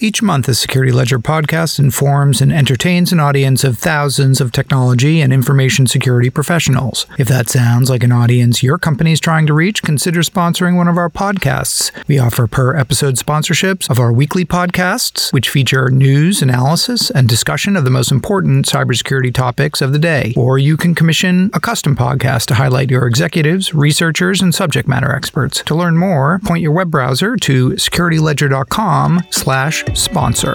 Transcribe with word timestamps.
Each 0.00 0.22
month, 0.22 0.46
the 0.46 0.54
Security 0.54 0.92
Ledger 0.92 1.18
podcast 1.18 1.80
informs 1.80 2.40
and 2.40 2.52
entertains 2.52 3.10
an 3.10 3.18
audience 3.18 3.64
of 3.64 3.78
thousands 3.78 4.40
of 4.40 4.52
technology 4.52 5.20
and 5.20 5.32
information 5.32 5.88
security 5.88 6.30
professionals. 6.30 7.04
If 7.18 7.26
that 7.26 7.48
sounds 7.48 7.90
like 7.90 8.04
an 8.04 8.12
audience 8.12 8.62
your 8.62 8.78
company 8.78 9.10
is 9.10 9.18
trying 9.18 9.48
to 9.48 9.54
reach, 9.54 9.82
consider 9.82 10.20
sponsoring 10.20 10.76
one 10.76 10.86
of 10.86 10.96
our 10.96 11.10
podcasts. 11.10 11.90
We 12.06 12.16
offer 12.16 12.46
per 12.46 12.76
episode 12.76 13.16
sponsorships 13.16 13.90
of 13.90 13.98
our 13.98 14.12
weekly 14.12 14.44
podcasts, 14.44 15.32
which 15.32 15.50
feature 15.50 15.90
news, 15.90 16.42
analysis, 16.42 17.10
and 17.10 17.28
discussion 17.28 17.74
of 17.74 17.82
the 17.82 17.90
most 17.90 18.12
important 18.12 18.66
cybersecurity 18.66 19.34
topics 19.34 19.82
of 19.82 19.92
the 19.92 19.98
day. 19.98 20.32
Or 20.36 20.58
you 20.58 20.76
can 20.76 20.94
commission 20.94 21.50
a 21.52 21.58
custom 21.58 21.96
podcast 21.96 22.46
to 22.46 22.54
highlight 22.54 22.92
your 22.92 23.08
executives, 23.08 23.74
researchers, 23.74 24.40
and 24.40 24.54
subject 24.54 24.86
matter 24.86 25.10
experts. 25.12 25.60
To 25.64 25.74
learn 25.74 25.96
more, 25.96 26.38
point 26.44 26.62
your 26.62 26.70
web 26.70 26.88
browser 26.88 27.34
to 27.38 27.70
securityledger.com 27.70 29.24
slash 29.30 29.87
sponsor. 29.94 30.54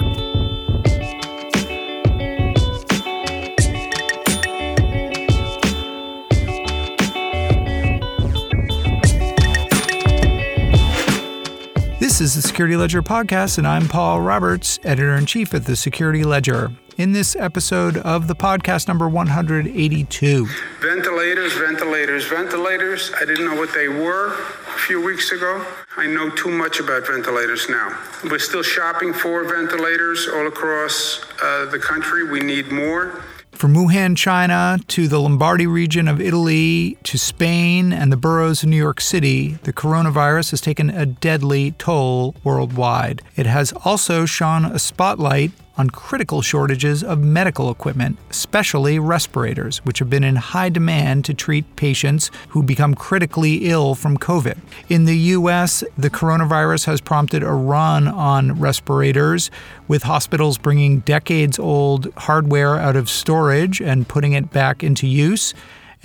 This 12.00 12.20
is 12.22 12.36
the 12.36 12.42
Security 12.42 12.76
Ledger 12.76 13.02
podcast, 13.02 13.58
and 13.58 13.66
I'm 13.66 13.88
Paul 13.88 14.22
Roberts, 14.22 14.78
editor 14.84 15.16
in 15.16 15.26
chief 15.26 15.54
at 15.54 15.66
the 15.66 15.76
Security 15.76 16.24
Ledger. 16.24 16.72
In 16.96 17.12
this 17.12 17.36
episode 17.36 17.98
of 17.98 18.28
the 18.28 18.36
podcast 18.36 18.88
number 18.88 19.10
182, 19.10 20.46
Ventilators, 20.80 21.54
ventilators, 21.54 22.28
ventilators. 22.28 23.12
I 23.20 23.26
didn't 23.26 23.46
know 23.46 23.56
what 23.56 23.74
they 23.74 23.88
were 23.88 24.34
a 24.34 24.80
few 24.86 25.04
weeks 25.04 25.32
ago. 25.32 25.66
I 25.98 26.06
know 26.06 26.30
too 26.30 26.52
much 26.52 26.80
about 26.80 27.08
ventilators 27.08 27.68
now. 27.68 27.98
We're 28.30 28.38
still 28.38 28.62
shopping 28.62 29.12
for 29.12 29.44
ventilators 29.44 30.28
all 30.28 30.46
across 30.46 31.26
uh, 31.42 31.66
the 31.66 31.80
country. 31.80 32.30
We 32.30 32.42
need 32.42 32.72
more. 32.72 33.24
From 33.54 33.74
Wuhan, 33.74 34.16
China, 34.16 34.78
to 34.90 35.08
the 35.08 35.20
Lombardy 35.20 35.66
region 35.66 36.08
of 36.08 36.22
Italy, 36.22 36.98
to 37.04 37.18
Spain 37.18 37.92
and 37.92 38.12
the 38.12 38.18
boroughs 38.18 38.62
of 38.62 38.70
New 38.70 38.78
York 38.78 39.02
City, 39.02 39.54
the 39.64 39.74
coronavirus 39.74 40.52
has 40.52 40.62
taken 40.62 40.92
a 40.92 41.08
deadly 41.08 41.72
toll 41.72 42.36
worldwide. 42.44 43.22
It 43.36 43.48
has 43.48 43.74
also 43.84 44.26
shone 44.26 44.66
a 44.66 44.78
spotlight 44.78 45.52
on 45.78 45.90
critical 45.90 46.42
shortages 46.42 47.04
of 47.04 47.20
medical 47.20 47.70
equipment, 47.72 48.18
especially 48.30 49.00
respirators, 49.00 49.80
which 49.80 50.00
have 50.00 50.10
been 50.10 50.24
in 50.24 50.36
high 50.36 50.70
demand 50.70 51.26
to 51.26 51.34
treat 51.34 51.76
patients 51.76 52.30
who 52.50 52.62
become 52.62 52.94
critically 52.94 53.70
ill 53.70 53.96
from 53.96 54.18
COVID. 54.18 54.58
In 54.90 55.06
the 55.06 55.18
U.S., 55.18 55.84
the 55.98 56.10
coronavirus 56.10 56.86
has 56.86 57.02
prompted 57.02 57.44
a 57.44 57.52
run 57.52 58.08
on 58.08 58.60
respirators, 58.60 59.50
with 59.88 60.04
hospitals 60.04 60.58
bringing 60.58 61.00
decades 61.00 61.58
old 61.58 62.14
hardware 62.18 62.76
out 62.76 62.96
of 62.96 63.10
storage 63.10 63.82
and 63.82 64.08
putting 64.08 64.34
it 64.34 64.52
back 64.52 64.84
into 64.84 65.08
use. 65.08 65.54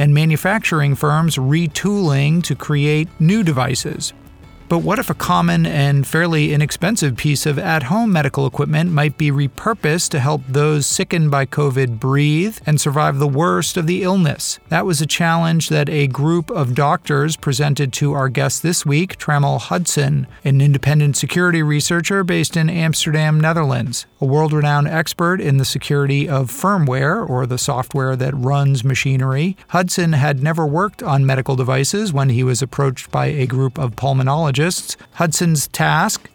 And 0.00 0.14
manufacturing 0.14 0.94
firms 0.94 1.38
retooling 1.38 2.44
to 2.44 2.54
create 2.54 3.08
new 3.18 3.42
devices. 3.42 4.12
But 4.68 4.80
what 4.80 4.98
if 4.98 5.08
a 5.08 5.14
common 5.14 5.64
and 5.64 6.06
fairly 6.06 6.52
inexpensive 6.52 7.16
piece 7.16 7.46
of 7.46 7.58
at 7.58 7.84
home 7.84 8.12
medical 8.12 8.46
equipment 8.46 8.92
might 8.92 9.16
be 9.16 9.30
repurposed 9.30 10.10
to 10.10 10.20
help 10.20 10.42
those 10.46 10.84
sickened 10.84 11.30
by 11.30 11.46
COVID 11.46 11.98
breathe 11.98 12.58
and 12.66 12.78
survive 12.78 13.18
the 13.18 13.26
worst 13.26 13.78
of 13.78 13.86
the 13.86 14.02
illness? 14.02 14.58
That 14.68 14.84
was 14.84 15.00
a 15.00 15.06
challenge 15.06 15.70
that 15.70 15.88
a 15.88 16.06
group 16.06 16.50
of 16.50 16.74
doctors 16.74 17.34
presented 17.34 17.94
to 17.94 18.12
our 18.12 18.28
guest 18.28 18.62
this 18.62 18.84
week, 18.84 19.16
Trammell 19.16 19.58
Hudson, 19.58 20.26
an 20.44 20.60
independent 20.60 21.16
security 21.16 21.62
researcher 21.62 22.22
based 22.22 22.54
in 22.54 22.68
Amsterdam, 22.68 23.40
Netherlands. 23.40 24.04
A 24.20 24.26
world 24.26 24.52
renowned 24.52 24.88
expert 24.88 25.40
in 25.40 25.56
the 25.56 25.64
security 25.64 26.28
of 26.28 26.50
firmware, 26.50 27.26
or 27.26 27.46
the 27.46 27.56
software 27.56 28.16
that 28.16 28.36
runs 28.36 28.84
machinery, 28.84 29.56
Hudson 29.68 30.12
had 30.12 30.42
never 30.42 30.66
worked 30.66 31.02
on 31.02 31.24
medical 31.24 31.56
devices 31.56 32.12
when 32.12 32.28
he 32.28 32.44
was 32.44 32.60
approached 32.60 33.10
by 33.10 33.26
a 33.26 33.46
group 33.46 33.78
of 33.78 33.96
pulmonologists 33.96 34.57
Hudson's 35.14 35.68
task 35.68 36.28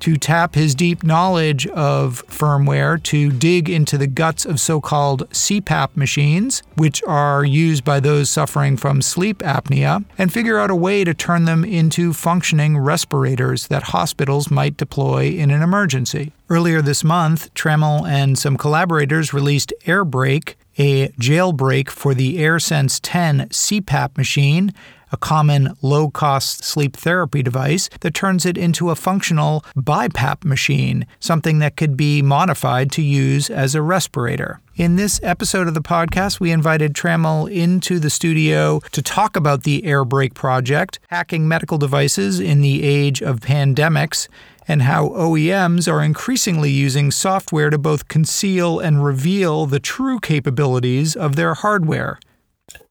to 0.00 0.16
tap 0.16 0.54
his 0.54 0.74
deep 0.74 1.02
knowledge 1.02 1.66
of 1.68 2.24
firmware 2.28 3.02
to 3.02 3.30
dig 3.30 3.68
into 3.68 3.98
the 3.98 4.06
guts 4.06 4.44
of 4.44 4.60
so 4.60 4.80
called 4.80 5.28
CPAP 5.30 5.96
machines, 5.96 6.62
which 6.76 7.02
are 7.04 7.44
used 7.44 7.84
by 7.84 8.00
those 8.00 8.28
suffering 8.30 8.76
from 8.76 9.02
sleep 9.02 9.38
apnea, 9.38 10.04
and 10.18 10.32
figure 10.32 10.58
out 10.58 10.70
a 10.70 10.76
way 10.76 11.04
to 11.04 11.14
turn 11.14 11.44
them 11.44 11.64
into 11.64 12.12
functioning 12.12 12.78
respirators 12.78 13.68
that 13.68 13.84
hospitals 13.84 14.50
might 14.50 14.76
deploy 14.76 15.30
in 15.30 15.50
an 15.50 15.62
emergency. 15.62 16.32
Earlier 16.48 16.82
this 16.82 17.02
month, 17.02 17.52
Trammell 17.54 18.08
and 18.08 18.38
some 18.38 18.56
collaborators 18.56 19.32
released 19.32 19.72
Airbreak, 19.86 20.54
a 20.78 21.08
jailbreak 21.18 21.88
for 21.88 22.14
the 22.14 22.36
AirSense 22.36 23.00
10 23.02 23.48
CPAP 23.48 24.16
machine 24.16 24.72
a 25.12 25.16
common 25.16 25.76
low 25.82 26.10
cost 26.10 26.64
sleep 26.64 26.96
therapy 26.96 27.42
device 27.42 27.88
that 28.00 28.14
turns 28.14 28.44
it 28.44 28.58
into 28.58 28.90
a 28.90 28.96
functional 28.96 29.64
BiPAP 29.76 30.44
machine, 30.44 31.06
something 31.20 31.58
that 31.58 31.76
could 31.76 31.96
be 31.96 32.22
modified 32.22 32.90
to 32.92 33.02
use 33.02 33.50
as 33.50 33.74
a 33.74 33.82
respirator. 33.82 34.60
In 34.76 34.96
this 34.96 35.18
episode 35.22 35.68
of 35.68 35.74
the 35.74 35.80
podcast, 35.80 36.38
we 36.38 36.50
invited 36.50 36.92
Trammell 36.92 37.50
into 37.50 37.98
the 37.98 38.10
studio 38.10 38.80
to 38.92 39.00
talk 39.00 39.36
about 39.36 39.62
the 39.62 39.82
Airbreak 39.82 40.34
project, 40.34 40.98
hacking 41.08 41.48
medical 41.48 41.78
devices 41.78 42.40
in 42.40 42.60
the 42.60 42.82
age 42.82 43.22
of 43.22 43.40
pandemics, 43.40 44.28
and 44.68 44.82
how 44.82 45.08
OEMs 45.10 45.90
are 45.90 46.02
increasingly 46.02 46.70
using 46.70 47.10
software 47.10 47.70
to 47.70 47.78
both 47.78 48.08
conceal 48.08 48.80
and 48.80 49.04
reveal 49.04 49.66
the 49.66 49.80
true 49.80 50.18
capabilities 50.18 51.16
of 51.16 51.36
their 51.36 51.54
hardware. 51.54 52.18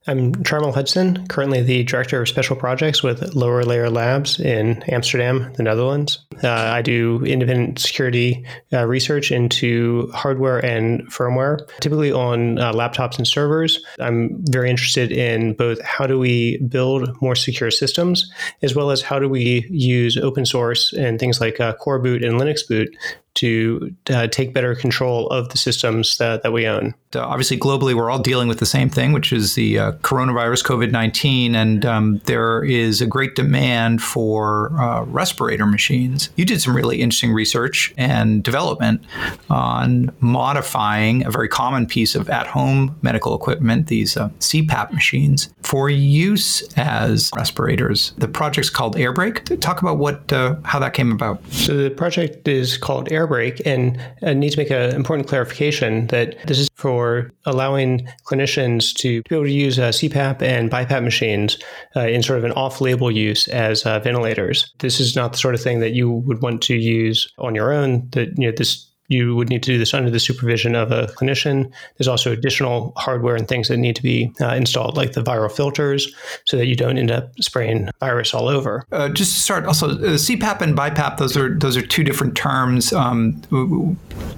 I'm 0.08 0.32
Trammell 0.36 0.72
Hudson, 0.72 1.26
currently 1.26 1.62
the 1.62 1.82
Director 1.82 2.22
of 2.22 2.28
Special 2.28 2.54
Projects 2.54 3.02
with 3.02 3.34
Lower 3.34 3.64
Layer 3.64 3.90
Labs 3.90 4.38
in 4.38 4.80
Amsterdam, 4.84 5.52
the 5.54 5.64
Netherlands. 5.64 6.24
Uh, 6.44 6.50
I 6.50 6.80
do 6.80 7.24
independent 7.24 7.80
security 7.80 8.46
uh, 8.72 8.86
research 8.86 9.32
into 9.32 10.08
hardware 10.14 10.64
and 10.64 11.02
firmware, 11.10 11.58
typically 11.80 12.12
on 12.12 12.58
uh, 12.60 12.72
laptops 12.72 13.18
and 13.18 13.26
servers. 13.26 13.84
I'm 13.98 14.44
very 14.46 14.70
interested 14.70 15.10
in 15.10 15.54
both 15.54 15.82
how 15.82 16.06
do 16.06 16.20
we 16.20 16.58
build 16.58 17.20
more 17.20 17.34
secure 17.34 17.72
systems, 17.72 18.30
as 18.62 18.76
well 18.76 18.92
as 18.92 19.02
how 19.02 19.18
do 19.18 19.28
we 19.28 19.66
use 19.70 20.16
open 20.16 20.46
source 20.46 20.92
and 20.92 21.18
things 21.18 21.40
like 21.40 21.58
uh, 21.58 21.74
coreboot 21.84 22.24
and 22.24 22.40
LinuxBoot 22.40 22.94
to 23.36 23.94
uh, 24.10 24.26
take 24.26 24.54
better 24.54 24.74
control 24.74 25.28
of 25.28 25.50
the 25.50 25.58
systems 25.58 26.16
that, 26.18 26.42
that 26.42 26.52
we 26.52 26.66
own. 26.66 26.94
Obviously, 27.14 27.58
globally, 27.58 27.94
we're 27.94 28.10
all 28.10 28.18
dealing 28.18 28.48
with 28.48 28.58
the 28.58 28.66
same 28.66 28.88
thing, 28.88 29.12
which 29.12 29.32
is 29.32 29.54
the 29.54 29.78
uh, 29.78 29.92
coronavirus, 30.02 30.64
COVID 30.64 30.90
19, 30.90 31.54
and 31.54 31.84
um, 31.84 32.20
there 32.24 32.64
is 32.64 33.00
a 33.00 33.06
great 33.06 33.34
demand 33.34 34.02
for 34.02 34.72
uh, 34.80 35.02
respirator 35.04 35.66
machines. 35.66 36.30
You 36.36 36.44
did 36.44 36.60
some 36.60 36.74
really 36.74 37.00
interesting 37.00 37.32
research 37.32 37.94
and 37.96 38.42
development 38.42 39.02
on 39.50 40.10
modifying 40.20 41.24
a 41.24 41.30
very 41.30 41.48
common 41.48 41.86
piece 41.86 42.14
of 42.14 42.28
at 42.30 42.46
home 42.46 42.96
medical 43.02 43.34
equipment, 43.34 43.88
these 43.88 44.16
uh, 44.16 44.28
CPAP 44.40 44.92
machines, 44.92 45.52
for 45.62 45.90
use 45.90 46.62
as 46.76 47.30
respirators. 47.34 48.12
The 48.18 48.28
project's 48.28 48.70
called 48.70 48.96
Airbreak. 48.96 49.60
Talk 49.60 49.82
about 49.82 49.98
what 49.98 50.32
uh, 50.32 50.56
how 50.64 50.78
that 50.78 50.94
came 50.94 51.12
about. 51.12 51.44
So, 51.52 51.76
the 51.76 51.90
project 51.90 52.46
is 52.48 52.76
called 52.76 53.08
Airbreak. 53.08 53.60
And 53.64 54.00
I 54.22 54.34
need 54.34 54.50
to 54.50 54.58
make 54.58 54.70
an 54.70 54.94
important 54.94 55.28
clarification 55.28 56.06
that 56.08 56.36
this 56.46 56.58
is 56.58 56.68
for 56.76 57.32
allowing 57.46 58.06
clinicians 58.24 58.94
to 58.94 59.22
be 59.28 59.34
able 59.34 59.44
to 59.44 59.50
use 59.50 59.78
uh, 59.78 59.88
CPAP 59.88 60.42
and 60.42 60.70
BiPAP 60.70 61.02
machines 61.02 61.58
uh, 61.96 62.00
in 62.00 62.22
sort 62.22 62.38
of 62.38 62.44
an 62.44 62.52
off 62.52 62.80
label 62.80 63.10
use 63.10 63.48
as 63.48 63.84
uh, 63.86 63.98
ventilators. 64.00 64.72
This 64.78 65.00
is 65.00 65.16
not 65.16 65.32
the 65.32 65.38
sort 65.38 65.54
of 65.54 65.62
thing 65.62 65.80
that 65.80 65.92
you 65.92 66.10
would 66.10 66.42
want 66.42 66.62
to 66.62 66.76
use 66.76 67.32
on 67.38 67.54
your 67.54 67.72
own. 67.72 68.08
That, 68.10 68.28
you 68.36 68.48
know, 68.48 68.54
this 68.56 68.90
you 69.08 69.36
would 69.36 69.48
need 69.48 69.62
to 69.62 69.72
do 69.72 69.78
this 69.78 69.94
under 69.94 70.10
the 70.10 70.20
supervision 70.20 70.74
of 70.74 70.92
a 70.92 71.06
clinician. 71.08 71.70
There's 71.96 72.08
also 72.08 72.32
additional 72.32 72.92
hardware 72.96 73.36
and 73.36 73.46
things 73.46 73.68
that 73.68 73.76
need 73.76 73.96
to 73.96 74.02
be 74.02 74.32
uh, 74.40 74.54
installed, 74.54 74.96
like 74.96 75.12
the 75.12 75.22
viral 75.22 75.50
filters, 75.50 76.14
so 76.44 76.56
that 76.56 76.66
you 76.66 76.76
don't 76.76 76.98
end 76.98 77.10
up 77.10 77.32
spraying 77.40 77.88
virus 78.00 78.34
all 78.34 78.48
over. 78.48 78.84
Uh, 78.92 79.08
just 79.08 79.34
to 79.34 79.40
start, 79.40 79.66
also 79.66 79.90
uh, 79.90 80.16
CPAP 80.16 80.60
and 80.60 80.76
BiPAP; 80.76 81.18
those 81.18 81.36
are 81.36 81.56
those 81.58 81.76
are 81.76 81.86
two 81.86 82.04
different 82.04 82.36
terms. 82.36 82.92
Um, 82.92 83.40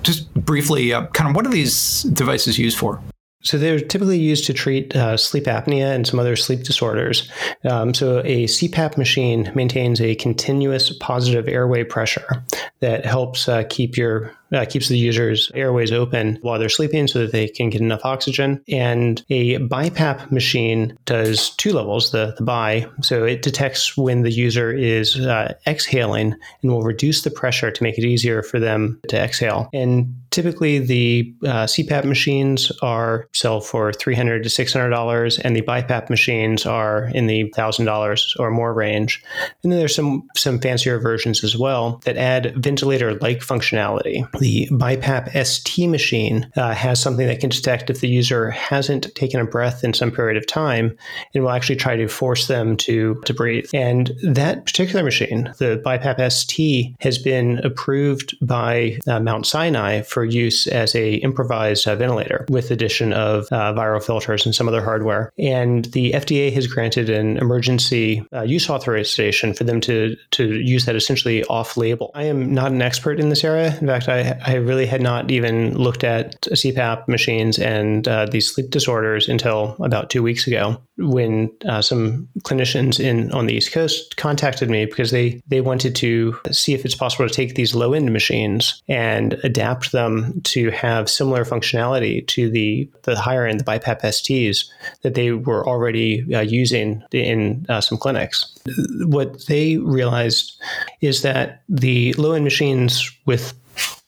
just 0.03 0.33
briefly, 0.35 0.93
uh, 0.93 1.07
kind 1.09 1.31
of 1.31 1.37
what 1.37 1.47
are 1.47 1.51
these 1.51 2.03
devices 2.03 2.59
used 2.59 2.79
for? 2.79 3.01
So 3.43 3.57
they're 3.57 3.79
typically 3.79 4.19
used 4.19 4.47
to 4.47 4.53
treat 4.53 4.95
uh, 4.97 5.17
sleep 5.17 5.45
apnea 5.45 5.95
and 5.95 6.07
some 6.07 6.19
other 6.19 6.35
sleep 6.35 6.65
disorders. 6.65 7.31
Um, 7.65 7.95
so 7.95 8.19
a 8.25 8.47
CPAP 8.47 8.99
machine 8.99 9.53
maintains 9.55 10.01
a 10.01 10.17
continuous 10.17 10.93
positive 10.99 11.47
airway 11.47 11.85
pressure 11.85 12.45
that 12.81 13.07
helps 13.07 13.49
uh, 13.49 13.63
keep 13.71 13.97
your 13.97 14.35
uh, 14.53 14.65
keeps 14.65 14.89
the 14.89 14.99
user's 14.99 15.51
airways 15.55 15.93
open 15.93 16.39
while 16.43 16.59
they're 16.59 16.69
sleeping 16.69 17.07
so 17.07 17.21
that 17.21 17.33
they 17.33 17.49
can 17.49 17.71
get 17.71 17.81
enough 17.81 18.05
oxygen. 18.05 18.63
And 18.69 19.23
a 19.31 19.59
BiPAP 19.59 20.31
machine 20.31 20.97
does 21.05 21.51
two 21.51 21.73
levels, 21.73 22.11
the, 22.11 22.35
the 22.37 22.45
BI. 22.45 22.87
So 23.03 23.25
it 23.25 23.43
detects 23.43 23.97
when 23.97 24.23
the 24.23 24.31
user 24.31 24.73
is 24.73 25.19
uh, 25.19 25.55
exhaling 25.67 26.35
and 26.63 26.73
will 26.73 26.83
reduce 26.83 27.23
the 27.23 27.31
pressure 27.31 27.71
to 27.71 27.83
make 27.83 27.99
it 27.99 28.05
easier 28.05 28.43
for 28.43 28.59
them 28.59 29.01
to 29.09 29.19
exhale. 29.19 29.69
And 29.73 30.15
typically 30.31 30.79
the 30.79 31.35
uh, 31.45 31.65
CPAP 31.65 32.05
machines 32.05 32.71
are 32.83 33.29
sell 33.33 33.61
for 33.61 33.93
$300 33.93 34.43
to 34.43 34.49
$600 34.49 35.41
and 35.43 35.57
the 35.57 35.63
BiPAP 35.63 36.11
machines 36.11 36.67
are 36.67 37.07
in 37.15 37.27
the 37.27 37.51
$1,000 37.51 38.41
or 38.41 38.51
more 38.51 38.75
range. 38.75 39.23
And 39.63 39.73
then 39.73 39.79
there's 39.79 39.95
some, 39.95 40.29
some 40.37 40.59
fancier 40.59 40.99
versions 40.99 41.45
as 41.45 41.57
well 41.57 42.01
that 42.05 42.17
add 42.17 42.55
ventilator-like 42.57 43.41
functionality. 43.41 44.29
The 44.39 44.69
BiPAP 44.71 45.45
ST 45.47 45.89
machine 45.89 46.51
uh, 46.57 46.75
has 46.75 47.01
something 47.01 47.27
that 47.27 47.41
can 47.41 47.51
detect 47.51 47.91
if 47.91 48.01
the 48.01 48.09
user 48.09 48.51
hasn't 48.51 49.15
taken 49.15 49.41
a 49.41 49.45
breath 49.45 49.85
in 49.85 49.95
some 49.95 50.11
period 50.11 50.37
of 50.37 50.47
time 50.47 50.97
and 51.35 51.43
will 51.43 51.51
actually 51.51 51.77
try 51.77 51.97
to 51.97 52.09
force 52.09 52.47
them 52.47 52.77
to, 52.79 53.21
to 53.25 53.35
breathe. 53.35 53.69
And 53.75 54.13
that 54.23 54.65
particular 54.67 55.03
machine, 55.03 55.53
the 55.59 55.83
BiPAP 55.85 56.31
ST, 56.33 56.95
has 57.01 57.19
been 57.19 57.59
approved 57.59 58.35
by 58.47 58.99
uh, 59.07 59.21
Mount 59.21 59.47
Sinai 59.47 60.03
for 60.03 60.25
use 60.25 60.67
as 60.67 60.95
a 60.95 61.15
improvised 61.17 61.87
uh, 61.89 61.97
ventilator 61.97 62.47
with 62.49 62.71
addition 62.71 63.13
of 63.13 63.47
uh, 63.51 63.73
viral 63.75 64.03
filters 64.03 64.47
and 64.47 64.55
some 64.55 64.69
other 64.69 64.83
hardware. 64.83 65.33
And 65.39 65.87
the 65.87 66.13
FDA 66.13 66.53
has 66.53 66.67
granted 66.67 67.11
an 67.11 67.39
emergency 67.39 68.25
uh, 68.33 68.43
use 68.43 68.71
authorization 68.71 69.55
for 69.55 69.65
them 69.65 69.81
to, 69.83 70.17
to 70.33 70.61
use 70.61 70.85
that 70.85 70.97
essentially 70.97 71.45
off 71.45 71.77
label. 71.77 72.11
I 72.15 72.25
am 72.25 72.53
not 72.53 72.73
an 72.73 72.83
expert 72.83 73.19
in 73.19 73.29
this 73.29 73.45
area. 73.45 73.77
In 73.79 73.87
fact, 73.87 74.09
I, 74.09 74.28
I 74.45 74.55
really 74.55 74.87
had 74.87 75.03
not 75.03 75.31
even 75.31 75.77
looked 75.77 76.05
at 76.05 76.41
CPAP 76.43 77.09
machines 77.09 77.59
and 77.59 78.07
uh, 78.07 78.27
these 78.27 78.53
sleep 78.53 78.71
disorders 78.71 79.29
until 79.29 79.77
about 79.81 80.11
two 80.11 80.23
weeks 80.23 80.47
ago 80.47 80.81
when 80.99 81.51
uh, 81.67 81.81
some 81.81 82.29
clinicians 82.41 82.99
in 82.99 83.31
on 83.33 83.47
the 83.47 83.55
East 83.55 83.73
Coast 83.73 84.17
contacted 84.17 84.69
me 84.69 84.85
because 84.85 85.11
they, 85.11 85.41
they 85.47 85.61
wanted 85.61 85.95
to 85.97 86.37
see 86.51 86.75
if 86.75 86.85
it's 86.85 86.95
possible 86.95 87.29
to 87.29 87.35
take 87.35 87.55
these 87.55 87.75
low 87.75 87.93
end 87.93 88.13
machines 88.13 88.83
and 88.89 89.35
adapt 89.45 89.93
them 89.93 90.41
to 90.43 90.71
have 90.71 91.09
similar 91.09 91.45
functionality 91.45 92.27
to 92.27 92.51
the, 92.51 92.91
the 93.05 93.17
higher 93.17 93.47
end, 93.47 93.61
the 93.61 93.65
BiPAP 93.65 94.01
STs 94.01 94.69
that 95.03 95.15
they 95.15 95.33
were 95.33 95.67
already 95.67 96.35
uh, 96.35 96.41
using 96.41 97.03
in 97.13 97.65
uh, 97.69 97.81
some 97.81 97.99
clinics. 97.99 98.59
What 99.07 99.47
they 99.47 99.77
realized 99.77 100.61
is 101.01 101.23
that 101.23 101.63
the 101.69 102.13
low 102.15 102.33
end 102.33 102.45
machines 102.45 103.11
with 103.27 103.55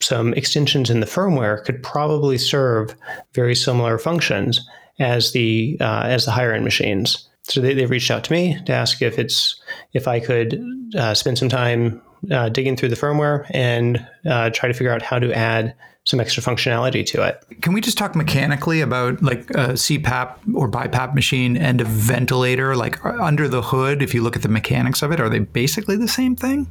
some 0.01 0.35
extensions 0.35 0.91
in 0.91 1.01
the 1.01 1.07
firmware 1.07 1.65
could 1.65 1.83
probably 1.83 2.39
serve 2.39 2.95
very 3.35 3.55
similar 3.55 3.99
functions 3.99 4.67
as 4.99 5.33
the 5.33 5.77
uh, 5.81 6.03
as 6.05 6.25
the 6.25 6.31
higher 6.31 6.53
end 6.53 6.65
machines. 6.65 7.29
So 7.45 7.61
they, 7.61 7.75
they 7.75 7.87
reached 7.87 8.11
out 8.11 8.25
to 8.25 8.33
me 8.33 8.59
to 8.67 8.73
ask 8.73 9.03
if 9.03 9.19
it's 9.19 9.61
if 9.93 10.07
I 10.07 10.21
could 10.21 10.63
uh, 10.97 11.15
spend 11.15 11.39
some 11.39 11.49
time 11.49 12.01
uh, 12.31 12.49
digging 12.49 12.77
through 12.77 12.91
the 12.91 12.97
firmware 12.97 13.47
and 13.51 14.07
uh, 14.27 14.51
try 14.51 14.69
to 14.69 14.75
figure 14.75 14.93
out 14.93 15.03
how 15.03 15.19
to 15.19 15.33
add 15.33 15.75
some 16.05 16.21
extra 16.21 16.43
functionality 16.43 17.05
to 17.07 17.23
it. 17.27 17.45
Can 17.61 17.73
we 17.73 17.81
just 17.81 17.99
talk 17.99 18.15
mechanically 18.15 18.81
about 18.81 19.23
like 19.23 19.51
a 19.51 19.75
CPAP 19.75 20.55
or 20.55 20.71
BiPAP 20.71 21.15
machine 21.15 21.57
and 21.57 21.81
a 21.81 21.85
ventilator? 21.85 22.75
Like 22.75 23.05
under 23.05 23.49
the 23.49 23.63
hood, 23.63 24.03
if 24.03 24.15
you 24.15 24.23
look 24.23 24.37
at 24.37 24.43
the 24.43 24.49
mechanics 24.49 25.03
of 25.03 25.13
it, 25.13 25.21
are 25.21 25.29
they 25.29 25.41
basically 25.41 25.97
the 25.97 26.09
same 26.09 26.37
thing? 26.37 26.69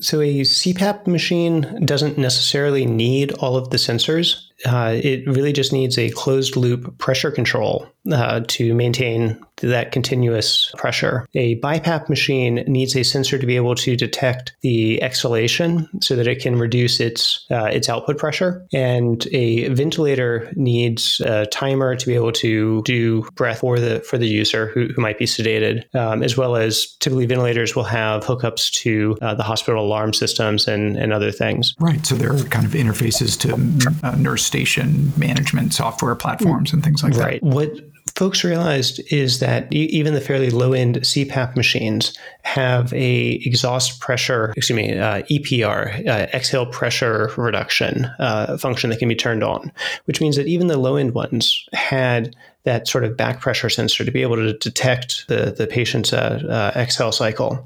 So 0.00 0.20
a 0.20 0.40
CPAP 0.40 1.06
machine 1.06 1.84
doesn't 1.84 2.16
necessarily 2.16 2.86
need 2.86 3.32
all 3.34 3.56
of 3.56 3.70
the 3.70 3.76
sensors. 3.76 4.48
Uh, 4.64 4.98
it 5.02 5.26
really 5.26 5.52
just 5.52 5.72
needs 5.72 5.98
a 5.98 6.10
closed 6.10 6.56
loop 6.56 6.96
pressure 6.98 7.30
control 7.30 7.86
uh, 8.10 8.40
to 8.48 8.74
maintain 8.74 9.38
that 9.62 9.92
continuous 9.92 10.72
pressure. 10.76 11.26
A 11.34 11.58
BiPAP 11.60 12.08
machine 12.08 12.64
needs 12.66 12.96
a 12.96 13.04
sensor 13.04 13.38
to 13.38 13.46
be 13.46 13.56
able 13.56 13.74
to 13.76 13.96
detect 13.96 14.54
the 14.62 15.00
exhalation 15.02 15.88
so 16.00 16.16
that 16.16 16.26
it 16.26 16.40
can 16.40 16.58
reduce 16.58 16.98
its 17.00 17.46
uh, 17.50 17.66
its 17.66 17.88
output 17.88 18.18
pressure, 18.18 18.66
and 18.72 19.26
a 19.32 19.68
ventilator 19.68 20.52
needs 20.56 21.20
a 21.24 21.46
timer 21.46 21.94
to 21.94 22.06
be 22.06 22.14
able 22.14 22.32
to 22.32 22.82
do 22.82 23.22
breath 23.34 23.60
for 23.60 23.78
the 23.78 24.00
for 24.00 24.18
the 24.18 24.26
user 24.26 24.66
who, 24.68 24.88
who 24.88 25.00
might 25.00 25.18
be 25.18 25.26
sedated, 25.26 25.84
um, 25.94 26.22
as 26.22 26.36
well 26.36 26.56
as 26.56 26.96
typically 26.98 27.26
ventilators 27.26 27.76
will 27.76 27.84
have 27.84 28.24
hookups 28.24 28.70
to 28.72 29.16
uh, 29.22 29.34
the 29.34 29.44
hospital 29.44 29.84
alarm 29.84 30.12
systems 30.12 30.66
and 30.66 30.96
and 30.96 31.12
other 31.12 31.30
things. 31.30 31.74
Right. 31.78 32.04
So 32.04 32.16
there 32.16 32.32
are 32.32 32.42
kind 32.44 32.66
of 32.66 32.72
interfaces 32.72 33.38
to 33.40 34.06
uh, 34.06 34.16
nurse 34.16 34.44
station 34.52 35.10
management 35.16 35.72
software 35.72 36.14
platforms 36.14 36.74
and 36.74 36.84
things 36.84 37.02
like 37.02 37.14
right. 37.14 37.40
that. 37.40 37.46
What 37.46 37.72
folks 38.16 38.44
realized 38.44 39.00
is 39.10 39.38
that 39.38 39.72
even 39.72 40.12
the 40.12 40.20
fairly 40.20 40.50
low 40.50 40.74
end 40.74 40.96
CPAP 40.96 41.56
machines 41.56 42.16
have 42.42 42.92
a 42.92 43.40
exhaust 43.46 43.98
pressure, 43.98 44.52
excuse 44.54 44.76
me, 44.76 44.98
uh, 44.98 45.22
EPR, 45.22 46.06
uh, 46.06 46.26
exhale 46.34 46.66
pressure 46.66 47.32
reduction 47.38 48.04
uh, 48.18 48.58
function 48.58 48.90
that 48.90 48.98
can 48.98 49.08
be 49.08 49.14
turned 49.14 49.42
on, 49.42 49.72
which 50.04 50.20
means 50.20 50.36
that 50.36 50.46
even 50.46 50.66
the 50.66 50.76
low 50.76 50.96
end 50.96 51.14
ones 51.14 51.66
had 51.72 52.36
that 52.64 52.86
sort 52.86 53.04
of 53.04 53.16
back 53.16 53.40
pressure 53.40 53.70
sensor 53.70 54.04
to 54.04 54.10
be 54.10 54.20
able 54.20 54.36
to 54.36 54.52
detect 54.58 55.26
the, 55.28 55.54
the 55.56 55.66
patient's 55.66 56.12
uh, 56.12 56.42
uh, 56.76 56.78
exhale 56.78 57.10
cycle 57.10 57.64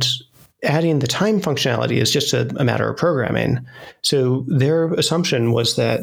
adding 0.63 0.99
the 0.99 1.07
time 1.07 1.41
functionality 1.41 1.97
is 1.97 2.11
just 2.11 2.33
a, 2.33 2.49
a, 2.57 2.65
matter 2.65 2.89
of 2.89 2.97
programming. 2.97 3.65
So 4.03 4.45
their 4.49 4.93
assumption 4.95 5.53
was 5.53 5.77
that 5.77 6.01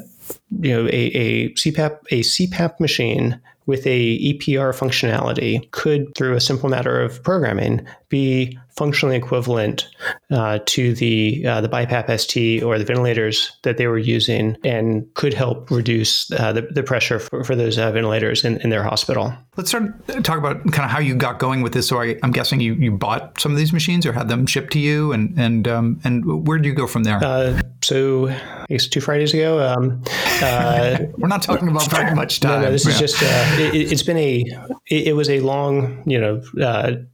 you 0.60 0.72
know 0.72 0.88
a, 0.88 0.90
a 0.92 1.50
CPAP 1.52 2.00
a 2.12 2.22
CPAP 2.22 2.80
machine 2.80 3.40
with 3.66 3.86
a 3.88 4.20
EPR 4.20 4.76
functionality 4.76 5.70
could, 5.72 6.14
through 6.16 6.36
a 6.36 6.42
simple 6.42 6.70
matter 6.70 7.02
of 7.02 7.24
programming, 7.24 7.86
be 8.10 8.58
functionally 8.76 9.16
equivalent 9.16 9.88
uh, 10.34 10.60
to 10.66 10.94
the 10.96 11.46
uh, 11.46 11.62
the 11.62 11.70
BiPAP 11.70 12.20
ST 12.20 12.64
or 12.64 12.80
the 12.80 12.86
ventilators 12.86 13.56
that 13.62 13.78
they 13.78 13.88
were 13.88 14.00
using, 14.00 14.58
and 14.64 15.12
could 15.14 15.34
help 15.34 15.70
reduce 15.70 16.32
uh, 16.32 16.52
the, 16.52 16.64
the 16.64 16.84
pressure 16.84 17.20
for, 17.20 17.44
for 17.44 17.56
those 17.56 17.78
uh, 17.78 17.92
ventilators 17.92 18.44
in, 18.44 18.60
in 18.62 18.70
their 18.70 18.84
hospital. 18.84 19.34
Let's 19.56 19.70
start 19.70 19.84
talk 20.24 20.40
about 20.40 20.64
kind 20.72 20.86
of 20.86 20.90
how 20.90 21.00
you 21.00 21.16
got 21.16 21.38
going 21.38 21.62
with 21.62 21.74
this. 21.74 21.88
So 21.88 22.02
I, 22.02 22.18
am 22.24 22.32
guessing 22.32 22.60
you, 22.60 22.74
you 22.74 22.92
bought 22.92 23.40
some 23.40 23.52
of 23.52 23.58
these 23.58 23.72
machines 23.72 24.06
or 24.06 24.14
had 24.14 24.28
them 24.28 24.48
shipped 24.48 24.74
to 24.74 24.80
you, 24.80 25.12
and 25.12 25.38
and 25.38 25.68
um, 25.68 26.02
and 26.04 26.48
where 26.48 26.58
did 26.58 26.66
you 26.66 26.74
go 26.74 26.88
from 26.88 27.04
there? 27.04 27.24
Uh, 27.24 27.62
so 27.84 28.30
I 28.30 28.66
guess 28.70 28.88
two 28.88 29.02
Fridays 29.02 29.34
ago. 29.34 29.64
Um, 29.64 30.02
uh, 30.42 30.98
We're 31.18 31.28
not 31.28 31.44
talking 31.44 31.68
about 31.68 31.92
very 31.92 32.16
much 32.16 32.40
time. 32.40 32.62
No, 32.62 32.66
no 32.66 32.72
this 32.72 32.86
yeah. 32.86 32.92
is 32.92 33.00
just 33.00 33.22
it, 33.22 33.90
has 33.90 34.02
been 34.02 34.18
a 34.18 34.44
it, 34.88 35.08
it, 35.08 35.16
was 35.16 35.30
a 35.30 35.40
long 35.42 36.04
you 36.10 36.20
know 36.20 36.42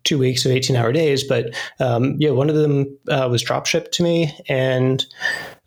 two 0.06 0.18
weeks 0.18 0.46
of 0.46 0.52
18 0.52 0.78
hour 0.78 0.94
days, 0.94 1.26
but 1.26 1.54
um, 1.80 2.16
yeah, 2.20 2.32
one 2.32 2.50
of 2.50 2.56
them 2.56 2.98
uh, 3.10 3.28
was 3.30 3.42
drop 3.42 3.66
shipped 3.66 3.92
to 3.94 4.04
me, 4.04 4.38
and 4.48 5.06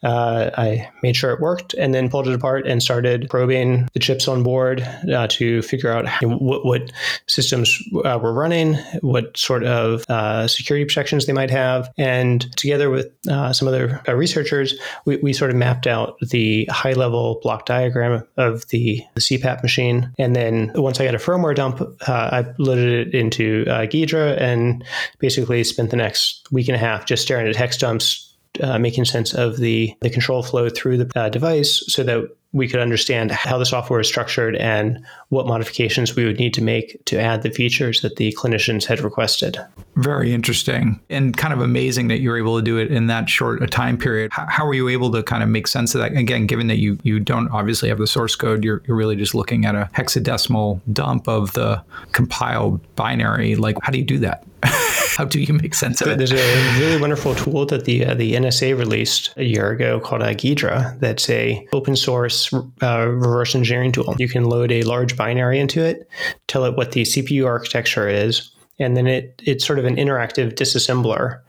uh, 0.02 0.50
I 0.56 0.90
made 1.02 1.16
sure 1.16 1.32
it 1.32 1.40
worked 1.40 1.74
and 1.74 1.94
then 1.94 2.10
pulled 2.10 2.28
it 2.28 2.34
apart 2.34 2.66
and 2.66 2.82
started 2.82 3.28
probing 3.30 3.88
the 3.92 4.00
chips 4.00 4.26
on 4.26 4.42
board 4.42 4.82
uh, 5.12 5.26
to 5.28 5.62
figure 5.62 5.90
out 5.90 6.06
how, 6.06 6.28
what, 6.28 6.64
what, 6.64 6.92
systems 7.26 7.78
uh, 8.04 8.18
were 8.20 8.32
running, 8.32 8.74
what 9.00 9.36
sort 9.36 9.64
of 9.64 10.04
uh, 10.08 10.48
security 10.48 10.84
protections 10.84 11.26
they 11.26 11.32
might 11.32 11.50
have. 11.50 11.90
And 11.96 12.40
together 12.56 12.90
with 12.90 13.10
uh, 13.28 13.52
some 13.52 13.68
other 13.68 14.00
uh, 14.08 14.14
researchers, 14.14 14.74
we, 15.04 15.16
we, 15.18 15.32
sort 15.32 15.50
of 15.50 15.56
mapped 15.56 15.86
out 15.86 16.18
the 16.20 16.66
high 16.66 16.92
level 16.92 17.40
block 17.42 17.64
diagram 17.64 18.26
of 18.36 18.68
the, 18.68 19.02
the, 19.14 19.20
CPAP 19.20 19.62
machine. 19.62 20.12
And 20.18 20.36
then 20.36 20.72
once 20.74 21.00
I 21.00 21.04
got 21.04 21.14
a 21.14 21.18
firmware 21.18 21.54
dump, 21.54 21.80
I 22.06 22.44
loaded 22.58 23.08
it 23.08 23.14
into 23.14 23.64
Ghidra 23.64 24.38
and 24.40 24.84
basically 25.20 25.64
spent 25.64 25.90
the 25.90 25.96
next 25.96 26.50
week 26.50 26.68
and 26.68 26.76
a 26.76 26.78
half 26.78 27.06
just 27.06 27.22
staring 27.22 27.48
at 27.48 27.56
hex 27.56 27.76
dumps 27.76 28.31
uh, 28.60 28.78
making 28.78 29.04
sense 29.04 29.34
of 29.34 29.56
the, 29.58 29.94
the 30.00 30.10
control 30.10 30.42
flow 30.42 30.68
through 30.68 30.98
the 30.98 31.10
uh, 31.18 31.28
device 31.28 31.82
so 31.88 32.02
that 32.02 32.28
we 32.52 32.68
could 32.68 32.80
understand 32.80 33.30
how 33.30 33.56
the 33.56 33.64
software 33.64 34.00
is 34.00 34.06
structured 34.06 34.56
and 34.56 35.02
what 35.30 35.46
modifications 35.46 36.14
we 36.14 36.26
would 36.26 36.38
need 36.38 36.52
to 36.52 36.62
make 36.62 37.02
to 37.06 37.18
add 37.18 37.42
the 37.42 37.50
features 37.50 38.02
that 38.02 38.16
the 38.16 38.32
clinicians 38.38 38.84
had 38.84 39.00
requested. 39.00 39.58
Very 39.96 40.34
interesting 40.34 41.00
and 41.08 41.36
kind 41.36 41.54
of 41.54 41.60
amazing 41.60 42.08
that 42.08 42.20
you 42.20 42.28
were 42.28 42.36
able 42.36 42.58
to 42.58 42.62
do 42.62 42.76
it 42.76 42.90
in 42.90 43.06
that 43.06 43.30
short 43.30 43.62
a 43.62 43.66
time 43.66 43.96
period. 43.96 44.30
How, 44.32 44.66
were 44.66 44.74
you 44.74 44.88
able 44.88 45.10
to 45.12 45.22
kind 45.22 45.42
of 45.42 45.48
make 45.48 45.66
sense 45.66 45.94
of 45.94 46.02
that? 46.02 46.12
Again, 46.12 46.46
given 46.46 46.66
that 46.66 46.78
you, 46.78 46.98
you 47.02 47.20
don't 47.20 47.48
obviously 47.48 47.88
have 47.88 47.98
the 47.98 48.06
source 48.06 48.36
code, 48.36 48.64
you're, 48.64 48.82
you're 48.86 48.96
really 48.96 49.16
just 49.16 49.34
looking 49.34 49.64
at 49.64 49.74
a 49.74 49.88
hexadecimal 49.94 50.80
dump 50.92 51.28
of 51.28 51.54
the 51.54 51.82
compiled 52.12 52.80
binary. 52.96 53.56
Like, 53.56 53.76
how 53.82 53.90
do 53.90 53.98
you 53.98 54.04
do 54.04 54.18
that? 54.18 54.44
How 55.16 55.24
do 55.24 55.40
you 55.40 55.52
make 55.54 55.74
sense 55.74 56.00
of 56.00 56.08
it? 56.08 56.18
There's 56.18 56.32
a 56.32 56.78
really 56.78 57.00
wonderful 57.00 57.34
tool 57.34 57.66
that 57.66 57.84
the 57.84 58.06
uh, 58.06 58.14
the 58.14 58.34
NSA 58.34 58.78
released 58.78 59.32
a 59.36 59.44
year 59.44 59.70
ago 59.70 60.00
called 60.00 60.22
uh, 60.22 60.32
Ghidra. 60.34 60.98
That's 61.00 61.28
a 61.28 61.66
open 61.72 61.96
source 61.96 62.52
uh, 62.82 63.06
reverse 63.08 63.54
engineering 63.54 63.92
tool. 63.92 64.14
You 64.18 64.28
can 64.28 64.44
load 64.44 64.70
a 64.70 64.82
large 64.82 65.16
binary 65.16 65.58
into 65.58 65.84
it, 65.84 66.08
tell 66.46 66.64
it 66.64 66.76
what 66.76 66.92
the 66.92 67.02
CPU 67.02 67.46
architecture 67.46 68.08
is, 68.08 68.52
and 68.78 68.96
then 68.96 69.06
it 69.06 69.40
it's 69.44 69.66
sort 69.66 69.78
of 69.78 69.84
an 69.84 69.96
interactive 69.96 70.54
disassembler, 70.54 71.40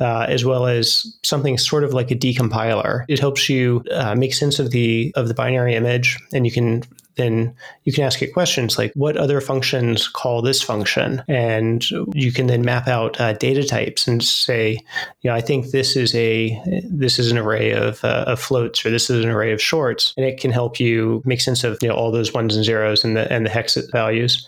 uh, 0.00 0.26
as 0.28 0.44
well 0.44 0.66
as 0.66 1.06
something 1.22 1.58
sort 1.58 1.84
of 1.84 1.92
like 1.92 2.10
a 2.10 2.16
decompiler. 2.16 3.04
It 3.08 3.18
helps 3.18 3.48
you 3.48 3.84
uh, 3.92 4.14
make 4.14 4.34
sense 4.34 4.58
of 4.58 4.70
the 4.70 5.12
of 5.14 5.28
the 5.28 5.34
binary 5.34 5.74
image, 5.74 6.18
and 6.32 6.46
you 6.46 6.52
can 6.52 6.82
then 7.16 7.54
you 7.84 7.92
can 7.92 8.04
ask 8.04 8.22
it 8.22 8.32
questions 8.32 8.78
like 8.78 8.92
what 8.94 9.16
other 9.16 9.40
functions 9.40 10.08
call 10.08 10.42
this 10.42 10.62
function? 10.62 11.22
And 11.28 11.88
you 12.12 12.32
can 12.32 12.46
then 12.46 12.62
map 12.62 12.88
out 12.88 13.20
uh, 13.20 13.34
data 13.34 13.64
types 13.64 14.06
and 14.06 14.22
say 14.22 14.78
you 15.20 15.30
know 15.30 15.34
i 15.34 15.40
think 15.40 15.70
this 15.70 15.96
is 15.96 16.14
a 16.14 16.60
this 16.84 17.18
is 17.18 17.30
an 17.30 17.38
array 17.38 17.72
of, 17.72 18.04
uh, 18.04 18.24
of 18.26 18.40
floats 18.40 18.84
or 18.84 18.90
this 18.90 19.10
is 19.10 19.24
an 19.24 19.30
array 19.30 19.52
of 19.52 19.60
shorts 19.60 20.14
and 20.16 20.26
it 20.26 20.38
can 20.38 20.50
help 20.50 20.78
you 20.78 21.22
make 21.24 21.40
sense 21.40 21.64
of 21.64 21.78
you 21.82 21.88
know 21.88 21.94
all 21.94 22.10
those 22.10 22.32
ones 22.32 22.56
and 22.56 22.64
zeros 22.64 23.04
and 23.04 23.16
the 23.16 23.32
and 23.32 23.46
the 23.46 23.50
hex 23.50 23.76
values. 23.90 24.46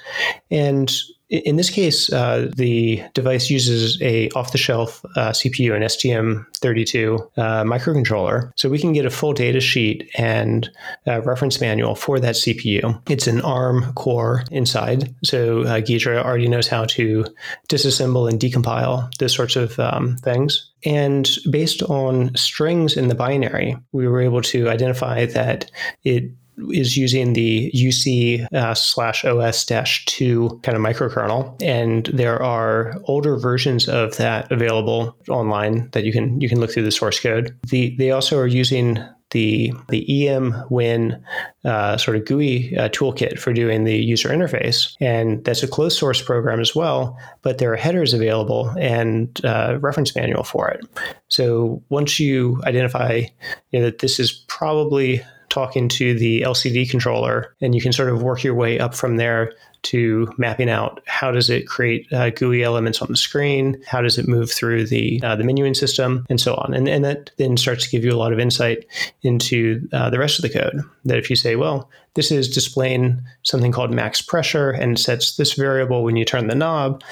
And 0.51 0.93
in 1.29 1.57
this 1.57 1.71
case, 1.71 2.13
uh, 2.13 2.51
the 2.55 3.03
device 3.15 3.51
uses 3.51 4.01
a 4.03 4.29
off-the-shelf 4.31 5.05
uh, 5.17 5.31
CPU, 5.31 5.75
an 5.75 5.83
STM32 5.83 7.21
uh, 7.37 7.65
microcontroller, 7.65 8.53
so 8.57 8.69
we 8.69 8.79
can 8.79 8.93
get 8.93 9.07
a 9.07 9.11
full 9.11 9.33
data 9.33 9.61
sheet 9.61 10.11
and 10.17 10.71
reference 11.07 11.61
manual 11.61 11.95
for 11.95 12.21
that 12.21 12.35
CPU. 12.35 13.01
It's 13.09 13.27
an 13.27 13.41
ARM 13.41 13.93
core 13.95 14.45
inside, 14.51 15.15
so 15.25 15.63
uh, 15.63 15.81
Ghidra 15.81 16.23
already 16.23 16.49
knows 16.49 16.69
how 16.69 16.85
to 16.87 17.25
disassemble 17.69 18.29
and 18.29 18.39
decompile 18.39 19.13
those 19.19 19.35
sorts 19.35 19.57
of 19.57 19.79
um, 19.79 20.17
things. 20.19 20.71
And 20.85 21.29
based 21.51 21.83
on 21.85 22.35
strings 22.35 22.97
in 22.97 23.09
the 23.09 23.15
binary, 23.15 23.77
we 23.93 24.07
were 24.07 24.21
able 24.21 24.43
to 24.43 24.69
identify 24.69 25.25
that 25.27 25.71
it 26.03 26.31
is 26.71 26.97
using 26.97 27.33
the 27.33 27.71
UC 27.75 28.47
uh, 28.53 28.75
slash 28.75 29.25
OS 29.25 29.65
dash 29.65 30.05
two 30.07 30.61
kind 30.63 30.77
of 30.77 30.83
microkernel, 30.83 31.61
and 31.63 32.07
there 32.13 32.43
are 32.43 32.95
older 33.05 33.37
versions 33.37 33.89
of 33.89 34.17
that 34.17 34.51
available 34.51 35.17
online 35.29 35.89
that 35.93 36.05
you 36.05 36.13
can 36.13 36.41
you 36.41 36.49
can 36.49 36.61
look 36.61 36.73
through 36.73 36.85
the 36.85 36.91
source 36.91 37.21
code. 37.21 37.57
The 37.69 37.95
they 37.97 38.11
also 38.11 38.39
are 38.39 38.47
using 38.47 38.99
the 39.35 39.73
the 39.89 40.07
EMWin 40.09 41.21
uh, 41.65 41.97
sort 41.99 42.17
of 42.17 42.25
GUI 42.25 42.77
uh, 42.79 42.89
toolkit 42.91 43.39
for 43.39 43.53
doing 43.53 43.85
the 43.85 43.97
user 43.97 44.31
interface, 44.31 44.97
and 45.01 45.45
that's 45.45 45.63
a 45.63 45.69
closed 45.69 45.99
source 45.99 46.23
program 46.23 46.61
as 46.61 46.75
well. 46.75 47.19
But 47.43 47.59
there 47.59 47.73
are 47.73 47.77
headers 47.77 48.15
available 48.15 48.73
and 48.79 49.45
uh, 49.45 49.79
reference 49.81 50.15
manual 50.15 50.45
for 50.45 50.69
it. 50.69 50.87
So 51.29 51.83
once 51.89 52.21
you 52.21 52.63
identify 52.65 53.23
you 53.71 53.81
know, 53.81 53.87
that 53.87 53.99
this 53.99 54.19
is 54.21 54.33
probably 54.47 55.23
talking 55.49 55.89
to 55.89 56.15
the 56.19 56.43
LCD 56.43 56.91
controller, 56.91 57.55
and 57.61 57.75
you 57.75 57.81
can 57.81 57.93
sort 57.93 58.09
of 58.09 58.23
work 58.23 58.45
your 58.45 58.55
way 58.55 58.79
up 58.79 58.95
from 58.95 59.17
there 59.17 59.53
to 59.85 60.33
mapping 60.39 60.71
out 60.71 61.01
how 61.07 61.31
does 61.31 61.51
it 61.51 61.67
create 61.67 62.13
uh, 62.13 62.31
GUI 62.31 62.63
elements 62.63 63.01
on 63.01 63.09
the 63.09 63.17
screen, 63.17 63.81
how 63.87 64.03
does 64.03 64.19
it 64.19 64.29
move 64.29 64.51
through 64.51 64.87
the 64.87 65.21
uh, 65.23 65.37
the 65.37 65.45
menuing 65.45 65.77
system, 65.77 66.27
and 66.29 66.41
so 66.41 66.55
on. 66.55 66.75
And, 66.75 66.89
and 66.89 67.05
that 67.05 67.31
then 67.37 67.57
starts 67.57 67.85
to 67.85 67.91
give 67.91 68.05
you 68.05 68.13
a 68.13 68.17
lot 68.17 68.33
of 68.33 68.39
insight 68.39 68.87
into 69.23 69.87
uh, 69.93 70.11
the 70.11 70.19
rest 70.19 70.39
of 70.39 70.43
the 70.43 70.59
code. 70.59 70.83
That 71.05 71.19
if 71.19 71.31
you 71.31 71.37
say, 71.37 71.57
well, 71.57 71.89
this 72.15 72.31
is 72.31 72.49
displaying 72.49 73.21
something 73.43 73.73
called 73.73 73.93
max 73.93 74.23
pressure 74.23 74.71
and 74.71 74.99
sets 74.99 75.37
this 75.37 75.55
variable 75.55 76.05
when 76.05 76.17
you 76.17 76.25
turn 76.25 76.47
the 76.47 76.55
knob. 76.55 77.03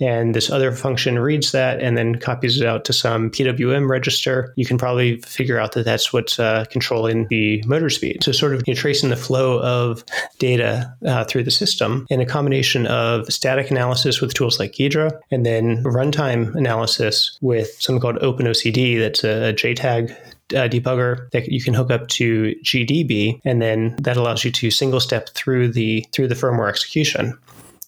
And 0.00 0.34
this 0.34 0.50
other 0.50 0.72
function 0.72 1.18
reads 1.18 1.52
that 1.52 1.80
and 1.80 1.96
then 1.98 2.16
copies 2.16 2.60
it 2.60 2.66
out 2.66 2.84
to 2.86 2.92
some 2.92 3.30
PWM 3.30 3.88
register. 3.88 4.52
You 4.56 4.64
can 4.64 4.78
probably 4.78 5.20
figure 5.22 5.58
out 5.58 5.72
that 5.72 5.84
that's 5.84 6.12
what's 6.12 6.38
uh, 6.38 6.64
controlling 6.70 7.26
the 7.28 7.62
motor 7.66 7.90
speed. 7.90 8.22
So, 8.22 8.30
sort 8.30 8.54
of 8.54 8.62
you 8.66 8.74
know, 8.74 8.80
tracing 8.80 9.10
the 9.10 9.16
flow 9.16 9.60
of 9.60 10.04
data 10.38 10.94
uh, 11.04 11.24
through 11.24 11.42
the 11.42 11.50
system 11.50 12.06
in 12.08 12.20
a 12.22 12.26
combination 12.26 12.86
of 12.86 13.26
static 13.32 13.70
analysis 13.70 14.20
with 14.20 14.34
tools 14.34 14.58
like 14.58 14.72
Ghidra 14.72 15.18
and 15.30 15.44
then 15.44 15.82
runtime 15.84 16.54
analysis 16.54 17.38
with 17.40 17.80
something 17.80 18.00
called 18.00 18.16
OpenOCD 18.16 18.98
that's 18.98 19.24
a 19.24 19.52
JTAG 19.52 20.10
uh, 20.54 20.68
debugger 20.68 21.30
that 21.30 21.48
you 21.48 21.62
can 21.62 21.74
hook 21.74 21.90
up 21.90 22.08
to 22.08 22.54
GDB, 22.62 23.40
and 23.44 23.62
then 23.62 23.96
that 23.96 24.16
allows 24.16 24.44
you 24.44 24.50
to 24.52 24.70
single 24.70 25.00
step 25.00 25.30
through 25.30 25.68
the 25.72 26.04
through 26.12 26.28
the 26.28 26.34
firmware 26.34 26.68
execution. 26.68 27.38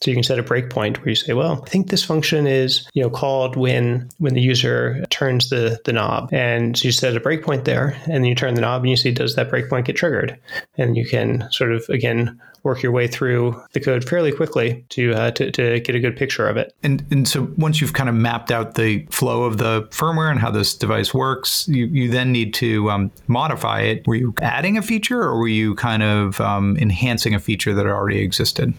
So 0.05 0.11
you 0.11 0.17
can 0.17 0.23
set 0.23 0.39
a 0.39 0.43
breakpoint 0.43 0.99
where 0.99 1.09
you 1.09 1.15
say, 1.15 1.33
well, 1.33 1.63
I 1.67 1.71
think 1.71 1.89
this 1.89 2.05
function 2.05 2.47
is, 2.47 2.87
you 2.93 3.03
know, 3.03 3.09
called 3.09 3.57
when 3.57 4.11
when 4.19 4.35
the 4.35 4.43
user 4.43 5.03
turns 5.09 5.49
the, 5.49 5.81
the 5.87 5.95
knob. 5.95 6.29
And 6.31 6.77
so 6.77 6.85
you 6.85 6.93
set 6.93 7.17
a 7.17 7.21
breakpoint 7.21 7.65
there 7.65 7.97
and 8.05 8.13
then 8.13 8.27
you 8.27 8.35
turn 8.35 8.53
the 8.53 8.61
knob 8.61 8.83
and 8.83 8.91
you 8.91 8.97
see 8.97 9.13
does 9.13 9.35
that 9.37 9.51
breakpoint 9.51 9.87
get 9.87 9.97
triggered? 9.97 10.39
And 10.77 10.95
you 10.95 11.07
can 11.07 11.49
sort 11.51 11.73
of 11.73 11.89
again 11.89 12.39
work 12.65 12.83
your 12.83 12.93
way 12.93 13.07
through 13.07 13.59
the 13.73 13.81
code 13.81 14.07
fairly 14.07 14.33
quickly 14.33 14.85
to, 14.89 15.15
uh, 15.15 15.31
to, 15.33 15.51
to 15.51 15.81
get 15.81 15.95
a 15.95 16.01
good 16.01 16.17
picture 16.17 16.49
of 16.49 16.57
it. 16.57 16.75
And, 16.83 17.05
and 17.11 17.29
so 17.29 17.43
once 17.57 17.81
you've 17.81 17.93
kind 17.93 18.09
of 18.09 18.15
mapped 18.15 18.51
out 18.51 18.75
the 18.75 19.07
flow 19.11 19.45
of 19.45 19.59
the 19.59 19.83
firmware 19.91 20.31
and 20.31 20.41
how 20.41 20.51
this 20.51 20.75
device 20.75 21.13
works, 21.13 21.69
you, 21.69 21.87
you 21.87 22.11
then 22.11 22.33
need 22.33 22.55
to 22.55 22.91
um, 22.91 23.11
modify 23.27 23.83
it. 23.83 24.07
Were 24.07 24.15
you 24.15 24.35
adding 24.41 24.79
a 24.79 24.83
feature 24.83 25.23
or 25.23 25.39
were 25.39 25.49
you 25.49 25.75
kind 25.75 26.03
of 26.03 26.41
um, 26.41 26.77
enhancing 26.79 27.35
a 27.35 27.39
feature 27.39 27.75
that 27.75 27.87
already 27.87 28.21
existed? 28.21 28.73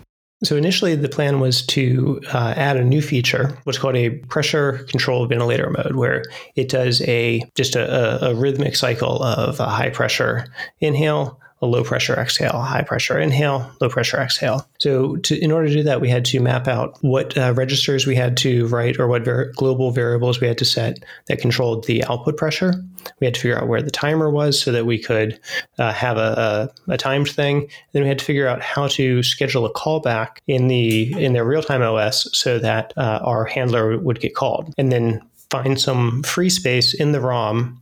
So 0.43 0.57
initially, 0.57 0.95
the 0.95 1.09
plan 1.09 1.39
was 1.39 1.65
to 1.67 2.21
uh, 2.33 2.53
add 2.57 2.77
a 2.77 2.83
new 2.83 3.01
feature, 3.01 3.57
what's 3.63 3.79
called 3.79 3.95
a 3.95 4.09
pressure 4.09 4.85
control 4.89 5.25
ventilator 5.27 5.69
mode, 5.69 5.95
where 5.95 6.23
it 6.55 6.69
does 6.69 7.01
a 7.03 7.41
just 7.55 7.75
a, 7.75 8.25
a 8.29 8.35
rhythmic 8.35 8.75
cycle 8.75 9.23
of 9.23 9.59
a 9.59 9.69
high 9.69 9.89
pressure 9.89 10.45
inhale, 10.81 11.39
a 11.61 11.65
low 11.65 11.83
pressure 11.83 12.13
exhale, 12.13 12.61
high 12.61 12.81
pressure 12.81 13.17
inhale, 13.17 13.71
low 13.79 13.89
pressure 13.89 14.17
exhale. 14.17 14.67
So, 14.79 15.15
to, 15.17 15.39
in 15.39 15.51
order 15.51 15.67
to 15.67 15.73
do 15.73 15.83
that, 15.83 16.01
we 16.01 16.09
had 16.09 16.25
to 16.25 16.39
map 16.39 16.67
out 16.67 16.97
what 17.01 17.37
uh, 17.37 17.53
registers 17.53 18.05
we 18.05 18.15
had 18.15 18.37
to 18.37 18.67
write 18.67 18.99
or 18.99 19.07
what 19.07 19.23
ver- 19.23 19.51
global 19.55 19.91
variables 19.91 20.41
we 20.41 20.47
had 20.47 20.57
to 20.59 20.65
set 20.65 21.03
that 21.27 21.39
controlled 21.39 21.85
the 21.85 22.03
output 22.05 22.37
pressure. 22.37 22.73
We 23.19 23.25
had 23.25 23.35
to 23.35 23.39
figure 23.39 23.57
out 23.57 23.67
where 23.67 23.81
the 23.81 23.91
timer 23.91 24.29
was 24.29 24.59
so 24.59 24.71
that 24.71 24.85
we 24.85 24.97
could 24.97 25.39
uh, 25.77 25.93
have 25.93 26.17
a, 26.17 26.71
a, 26.87 26.93
a, 26.93 26.97
timed 26.97 27.29
thing. 27.29 27.57
And 27.57 27.69
Then 27.93 28.01
we 28.03 28.09
had 28.09 28.19
to 28.19 28.25
figure 28.25 28.47
out 28.47 28.61
how 28.61 28.87
to 28.89 29.21
schedule 29.23 29.65
a 29.65 29.73
callback 29.73 30.37
in 30.47 30.67
the 30.67 31.13
in 31.23 31.33
their 31.33 31.45
real 31.45 31.61
time 31.61 31.81
OS 31.81 32.27
so 32.37 32.59
that 32.59 32.93
uh, 32.97 33.19
our 33.23 33.45
handler 33.45 33.97
would 33.97 34.19
get 34.19 34.35
called. 34.35 34.73
And 34.77 34.91
then 34.91 35.21
find 35.51 35.79
some 35.79 36.23
free 36.23 36.49
space 36.49 36.93
in 36.93 37.11
the 37.11 37.21
ROM 37.21 37.79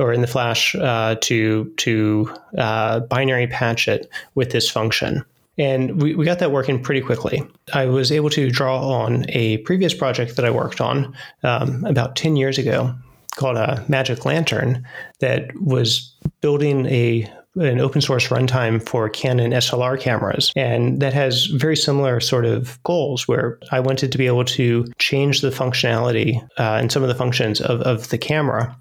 or 0.00 0.12
in 0.12 0.22
the 0.22 0.26
flash 0.26 0.74
uh, 0.74 1.14
to 1.20 1.72
to 1.76 2.34
uh, 2.58 3.00
binary 3.00 3.46
patch 3.46 3.86
it 3.86 4.10
with 4.34 4.50
this 4.50 4.68
function. 4.70 5.24
And 5.58 6.00
we, 6.00 6.14
we 6.14 6.24
got 6.24 6.38
that 6.38 6.52
working 6.52 6.82
pretty 6.82 7.02
quickly. 7.02 7.42
I 7.74 7.84
was 7.84 8.10
able 8.10 8.30
to 8.30 8.50
draw 8.50 8.80
on 8.80 9.26
a 9.28 9.58
previous 9.58 9.92
project 9.92 10.36
that 10.36 10.44
I 10.46 10.50
worked 10.50 10.80
on 10.80 11.14
um, 11.42 11.84
about 11.84 12.16
10 12.16 12.36
years 12.36 12.56
ago 12.56 12.94
called 13.36 13.58
a 13.58 13.84
Magic 13.86 14.24
Lantern 14.24 14.86
that 15.18 15.50
was 15.60 16.14
building 16.40 16.86
a 16.86 17.30
an 17.56 17.80
open 17.80 18.00
source 18.00 18.28
runtime 18.28 18.86
for 18.86 19.08
Canon 19.08 19.52
SLR 19.52 20.00
cameras. 20.00 20.52
And 20.54 21.00
that 21.00 21.12
has 21.12 21.46
very 21.46 21.76
similar 21.76 22.20
sort 22.20 22.44
of 22.44 22.80
goals 22.84 23.26
where 23.26 23.58
I 23.72 23.80
wanted 23.80 24.12
to 24.12 24.18
be 24.18 24.26
able 24.26 24.44
to 24.46 24.86
change 24.98 25.40
the 25.40 25.50
functionality 25.50 26.40
uh, 26.58 26.78
and 26.80 26.92
some 26.92 27.02
of 27.02 27.08
the 27.08 27.14
functions 27.14 27.60
of, 27.60 27.80
of 27.82 28.08
the 28.08 28.18
camera. 28.18 28.76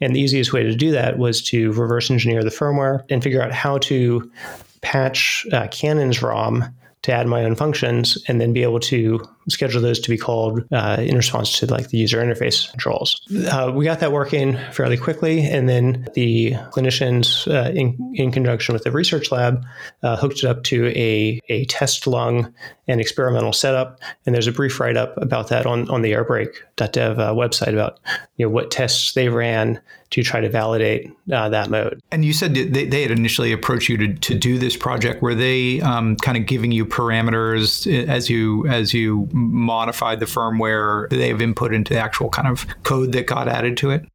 And 0.00 0.14
the 0.14 0.20
easiest 0.20 0.52
way 0.52 0.62
to 0.62 0.74
do 0.74 0.90
that 0.92 1.18
was 1.18 1.42
to 1.44 1.72
reverse 1.72 2.10
engineer 2.10 2.42
the 2.42 2.50
firmware 2.50 3.04
and 3.10 3.22
figure 3.22 3.42
out 3.42 3.52
how 3.52 3.78
to 3.78 4.30
patch 4.80 5.46
uh, 5.52 5.66
Canon's 5.68 6.22
ROM 6.22 6.64
to 7.02 7.12
add 7.12 7.26
my 7.26 7.44
own 7.44 7.54
functions 7.54 8.16
and 8.28 8.40
then 8.40 8.54
be 8.54 8.62
able 8.62 8.80
to 8.80 9.20
schedule 9.48 9.80
those 9.80 10.00
to 10.00 10.10
be 10.10 10.18
called 10.18 10.64
uh, 10.72 10.96
in 11.00 11.16
response 11.16 11.58
to 11.58 11.66
like 11.66 11.88
the 11.88 11.98
user 11.98 12.22
interface 12.22 12.70
controls. 12.70 13.20
Uh, 13.50 13.72
we 13.74 13.84
got 13.84 14.00
that 14.00 14.12
working 14.12 14.58
fairly 14.72 14.96
quickly, 14.96 15.40
and 15.40 15.68
then 15.68 16.06
the 16.14 16.52
clinicians, 16.70 17.46
uh, 17.52 17.70
in, 17.70 18.12
in 18.14 18.30
conjunction 18.30 18.72
with 18.72 18.84
the 18.84 18.90
research 18.90 19.30
lab, 19.30 19.64
uh, 20.02 20.16
hooked 20.16 20.38
it 20.38 20.44
up 20.44 20.62
to 20.64 20.86
a, 20.88 21.40
a 21.48 21.64
test 21.66 22.06
lung 22.06 22.52
and 22.86 23.00
experimental 23.00 23.52
setup. 23.52 24.00
And 24.26 24.34
there's 24.34 24.46
a 24.46 24.52
brief 24.52 24.78
write 24.80 24.96
up 24.96 25.16
about 25.16 25.48
that 25.48 25.66
on, 25.66 25.88
on 25.88 26.02
the 26.02 26.12
airbreak.dev 26.12 27.18
uh, 27.18 27.32
website 27.32 27.72
about 27.72 28.00
you 28.36 28.46
know 28.46 28.50
what 28.50 28.70
tests 28.70 29.12
they 29.12 29.28
ran 29.28 29.80
to 30.10 30.22
try 30.22 30.40
to 30.40 30.48
validate 30.48 31.10
uh, 31.32 31.48
that 31.48 31.70
mode. 31.70 32.00
And 32.12 32.24
you 32.24 32.32
said 32.32 32.54
they, 32.54 32.84
they 32.84 33.02
had 33.02 33.10
initially 33.10 33.52
approached 33.52 33.88
you 33.88 33.96
to, 33.96 34.14
to 34.14 34.34
do 34.34 34.58
this 34.58 34.76
project. 34.76 35.22
Were 35.22 35.34
they 35.34 35.80
um, 35.80 36.16
kind 36.16 36.36
of 36.36 36.46
giving 36.46 36.70
you 36.70 36.86
parameters 36.86 37.86
as 38.08 38.30
you 38.30 38.66
as 38.68 38.94
you 38.94 39.28
modified 39.34 40.20
the 40.20 40.26
firmware? 40.26 41.08
They 41.10 41.28
have 41.28 41.42
input 41.42 41.74
into 41.74 41.92
the 41.92 42.00
actual 42.00 42.30
kind 42.30 42.48
of 42.48 42.66
code 42.84 43.12
that 43.12 43.26
got 43.26 43.48
added 43.48 43.76
to 43.78 43.90
it? 43.90 44.06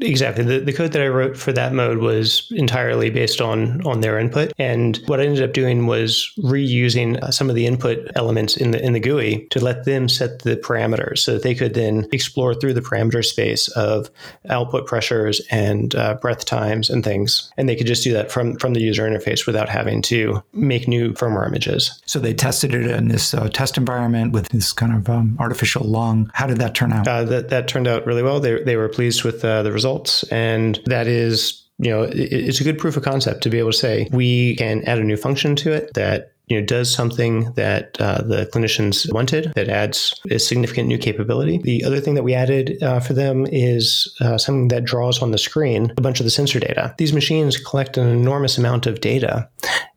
Exactly. 0.00 0.44
The, 0.44 0.60
the 0.60 0.72
code 0.72 0.92
that 0.92 1.02
I 1.02 1.08
wrote 1.08 1.36
for 1.36 1.52
that 1.52 1.74
mode 1.74 1.98
was 1.98 2.50
entirely 2.52 3.10
based 3.10 3.40
on 3.40 3.84
on 3.86 4.00
their 4.00 4.18
input, 4.18 4.52
and 4.58 4.96
what 5.06 5.20
I 5.20 5.24
ended 5.24 5.42
up 5.42 5.52
doing 5.52 5.86
was 5.86 6.32
reusing 6.38 7.32
some 7.32 7.50
of 7.50 7.56
the 7.56 7.66
input 7.66 8.10
elements 8.14 8.56
in 8.56 8.70
the 8.70 8.82
in 8.82 8.94
the 8.94 9.00
GUI 9.00 9.46
to 9.50 9.60
let 9.60 9.84
them 9.84 10.08
set 10.08 10.40
the 10.40 10.56
parameters, 10.56 11.18
so 11.18 11.34
that 11.34 11.42
they 11.42 11.54
could 11.54 11.74
then 11.74 12.06
explore 12.12 12.54
through 12.54 12.74
the 12.74 12.80
parameter 12.80 13.24
space 13.24 13.68
of 13.68 14.10
output 14.48 14.86
pressures 14.86 15.40
and 15.50 15.94
uh, 15.94 16.14
breath 16.14 16.46
times 16.46 16.88
and 16.88 17.04
things, 17.04 17.52
and 17.58 17.68
they 17.68 17.76
could 17.76 17.86
just 17.86 18.02
do 18.02 18.12
that 18.14 18.32
from 18.32 18.56
from 18.56 18.72
the 18.72 18.80
user 18.80 19.02
interface 19.02 19.46
without 19.46 19.68
having 19.68 20.00
to 20.02 20.42
make 20.54 20.88
new 20.88 21.12
firmware 21.12 21.46
images. 21.46 22.00
So 22.06 22.18
they 22.18 22.32
tested 22.32 22.74
it 22.74 22.90
in 22.90 23.08
this 23.08 23.34
uh, 23.34 23.50
test 23.50 23.76
environment 23.76 24.32
with 24.32 24.48
this 24.48 24.72
kind 24.72 24.94
of 24.94 25.10
um, 25.10 25.36
artificial 25.38 25.84
lung. 25.84 26.30
How 26.32 26.46
did 26.46 26.58
that 26.58 26.74
turn 26.74 26.92
out? 26.92 27.06
Uh, 27.06 27.24
that 27.24 27.50
that 27.50 27.68
turned 27.68 27.86
out 27.86 28.06
really 28.06 28.22
well. 28.22 28.40
They 28.40 28.62
they 28.62 28.76
were 28.76 28.88
pleased 28.88 29.24
with 29.24 29.44
uh, 29.44 29.62
the 29.62 29.72
results 29.72 29.89
results. 29.90 30.22
And 30.24 30.80
that 30.86 31.06
is, 31.06 31.64
you 31.78 31.90
know, 31.90 32.08
it's 32.12 32.60
a 32.60 32.64
good 32.64 32.78
proof 32.78 32.96
of 32.96 33.02
concept 33.02 33.42
to 33.42 33.50
be 33.50 33.58
able 33.58 33.72
to 33.72 33.78
say 33.78 34.08
we 34.12 34.56
can 34.56 34.82
add 34.84 34.98
a 34.98 35.04
new 35.04 35.16
function 35.16 35.56
to 35.56 35.72
it 35.72 35.94
that 35.94 36.32
you 36.46 36.58
know, 36.58 36.66
does 36.66 36.92
something 36.92 37.52
that 37.52 37.96
uh, 38.00 38.22
the 38.22 38.50
clinicians 38.52 39.10
wanted 39.12 39.52
that 39.54 39.68
adds 39.68 40.20
a 40.30 40.38
significant 40.38 40.88
new 40.88 40.98
capability. 40.98 41.58
The 41.58 41.84
other 41.84 42.00
thing 42.00 42.14
that 42.14 42.24
we 42.24 42.34
added 42.34 42.82
uh, 42.82 42.98
for 42.98 43.12
them 43.12 43.46
is 43.52 44.12
uh, 44.20 44.36
something 44.36 44.66
that 44.68 44.84
draws 44.84 45.22
on 45.22 45.30
the 45.30 45.38
screen 45.38 45.92
a 45.96 46.00
bunch 46.00 46.18
of 46.18 46.24
the 46.24 46.30
sensor 46.30 46.58
data. 46.58 46.92
These 46.98 47.12
machines 47.12 47.56
collect 47.56 47.96
an 47.96 48.08
enormous 48.08 48.58
amount 48.58 48.86
of 48.86 49.00
data 49.00 49.48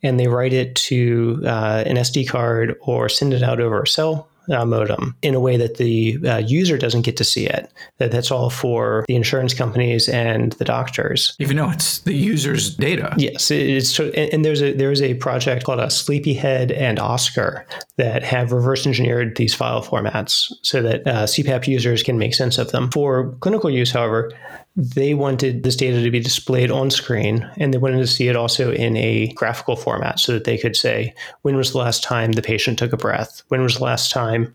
and 0.04 0.20
they 0.20 0.28
write 0.28 0.54
it 0.54 0.76
to 0.76 1.42
uh, 1.44 1.84
an 1.88 1.96
SD 1.96 2.30
card 2.30 2.76
or 2.82 3.10
send 3.10 3.34
it 3.34 3.42
out 3.42 3.60
over 3.60 3.82
a 3.82 3.88
cell 3.88 4.30
uh, 4.50 4.66
modem 4.66 5.16
in 5.22 5.36
a 5.36 5.40
way 5.40 5.58
that 5.58 5.78
the 5.78 6.18
uh, 6.26 6.38
user 6.38 6.78
doesn't 6.78 7.04
get 7.04 7.18
to 7.18 7.24
see 7.24 7.46
it. 7.46 7.72
That 7.98 8.12
that's 8.12 8.32
all 8.32 8.50
for 8.50 9.06
the 9.08 9.16
insurance 9.16 9.54
companies 9.54 10.10
and 10.10 10.54
the 10.54 10.66
doctors. 10.66 11.36
Even 11.40 11.58
though 11.58 11.70
it's 11.70 12.00
the 12.00 12.14
user's 12.14 12.76
data. 12.76 13.14
Yes, 13.18 13.52
it's 13.52 13.98
and, 14.00 14.16
and 14.16 14.46
there's 14.46 14.62
a 14.62 14.74
there 14.74 14.92
is 14.92 15.02
a 15.02 15.14
project 15.16 15.66
called 15.66 15.80
a 15.80 15.90
Sleepyhead 15.90 16.72
and 16.72 17.00
Oscar 17.00 17.66
that 17.98 18.24
have 18.24 18.52
reverse 18.52 18.86
engineered 18.86 19.38
these 19.38 19.54
file 19.54 19.84
formats 19.84 20.52
so 20.62 20.82
that 20.82 21.08
uh, 21.08 21.24
CPAP 21.24 21.68
users 21.68 22.04
can 22.04 22.18
make 22.18 22.34
sense 22.34 22.58
of 22.58 22.72
them. 22.72 22.92
For 22.92 23.32
clinical 23.42 23.70
use, 23.70 23.92
however, 23.92 24.32
they 24.76 25.14
wanted 25.14 25.64
this 25.64 25.76
data 25.76 26.02
to 26.02 26.10
be 26.10 26.20
displayed 26.20 26.72
on 26.72 26.90
screen 26.90 27.48
and 27.58 27.74
they 27.74 27.78
wanted 27.78 28.00
to 28.00 28.08
see 28.08 28.28
it 28.28 28.36
also 28.36 28.72
in 28.72 28.98
a 28.98 29.28
graphical 29.34 29.76
format 29.76 30.20
so 30.20 30.34
that 30.34 30.46
they 30.46 30.58
could 30.58 30.76
say 30.76 31.14
when 31.44 31.56
was 31.56 31.72
the 31.72 31.78
last 31.78 32.02
time 32.02 32.32
the 32.32 32.42
patient 32.42 32.80
took 32.80 32.92
a 32.92 32.98
breath? 32.98 33.44
When 33.50 33.62
was 33.62 33.76
the 33.76 33.84
last 33.84 34.12
time 34.12 34.54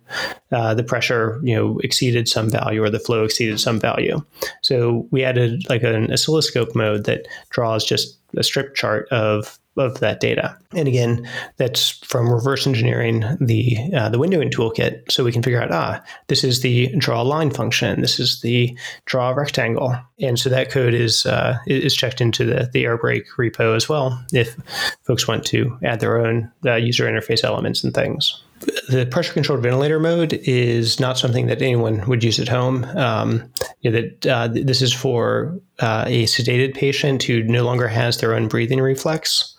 uh, 0.50 0.74
the 0.74 0.82
pressure 0.82 1.40
you 1.44 1.54
know 1.54 1.78
exceeded 1.84 2.26
some 2.26 2.50
value 2.50 2.82
or 2.82 2.90
the 2.90 2.98
flow 2.98 3.22
exceeded 3.22 3.60
some 3.60 3.78
value? 3.78 4.20
So 4.62 5.06
we 5.12 5.22
added 5.22 5.68
like 5.68 5.84
an 5.84 6.12
oscilloscope 6.12 6.74
mode 6.74 7.04
that 7.04 7.28
draws 7.50 7.84
just 7.84 8.18
a 8.36 8.42
strip 8.42 8.74
chart 8.74 9.08
of 9.10 9.58
of 9.78 10.00
that 10.00 10.20
data. 10.20 10.56
And 10.74 10.86
again, 10.86 11.28
that's 11.56 11.90
from 12.04 12.32
reverse 12.32 12.66
engineering 12.66 13.24
the 13.40 13.78
uh, 13.94 14.08
the 14.08 14.18
windowing 14.18 14.50
toolkit, 14.50 15.10
so 15.10 15.24
we 15.24 15.32
can 15.32 15.42
figure 15.42 15.62
out 15.62 15.72
ah, 15.72 16.02
this 16.26 16.44
is 16.44 16.60
the 16.60 16.88
draw 16.98 17.22
line 17.22 17.50
function, 17.50 18.00
this 18.00 18.20
is 18.20 18.40
the 18.40 18.76
draw 19.06 19.30
rectangle, 19.30 19.96
and 20.20 20.38
so 20.38 20.50
that 20.50 20.70
code 20.70 20.94
is 20.94 21.24
uh, 21.26 21.56
is 21.66 21.94
checked 21.94 22.20
into 22.20 22.44
the 22.44 22.68
the 22.72 22.84
Airbreak 22.84 23.24
repo 23.38 23.74
as 23.74 23.88
well 23.88 24.22
if 24.32 24.56
folks 25.04 25.26
want 25.26 25.44
to 25.46 25.78
add 25.82 26.00
their 26.00 26.18
own 26.18 26.50
uh, 26.66 26.74
user 26.74 27.04
interface 27.04 27.44
elements 27.44 27.82
and 27.82 27.94
things 27.94 28.42
the 28.88 29.06
pressure 29.10 29.32
controlled 29.32 29.62
ventilator 29.62 30.00
mode 30.00 30.34
is 30.44 30.98
not 30.98 31.18
something 31.18 31.46
that 31.46 31.62
anyone 31.62 32.06
would 32.08 32.24
use 32.24 32.40
at 32.40 32.48
home. 32.48 32.84
Um, 32.96 33.50
you 33.80 33.90
know, 33.90 34.00
that 34.00 34.26
uh, 34.26 34.48
this 34.48 34.82
is 34.82 34.92
for 34.92 35.58
uh, 35.80 36.04
a 36.06 36.24
sedated 36.24 36.74
patient 36.74 37.22
who 37.22 37.42
no 37.42 37.64
longer 37.64 37.88
has 37.88 38.18
their 38.18 38.34
own 38.34 38.48
breathing 38.48 38.80
reflex. 38.80 39.56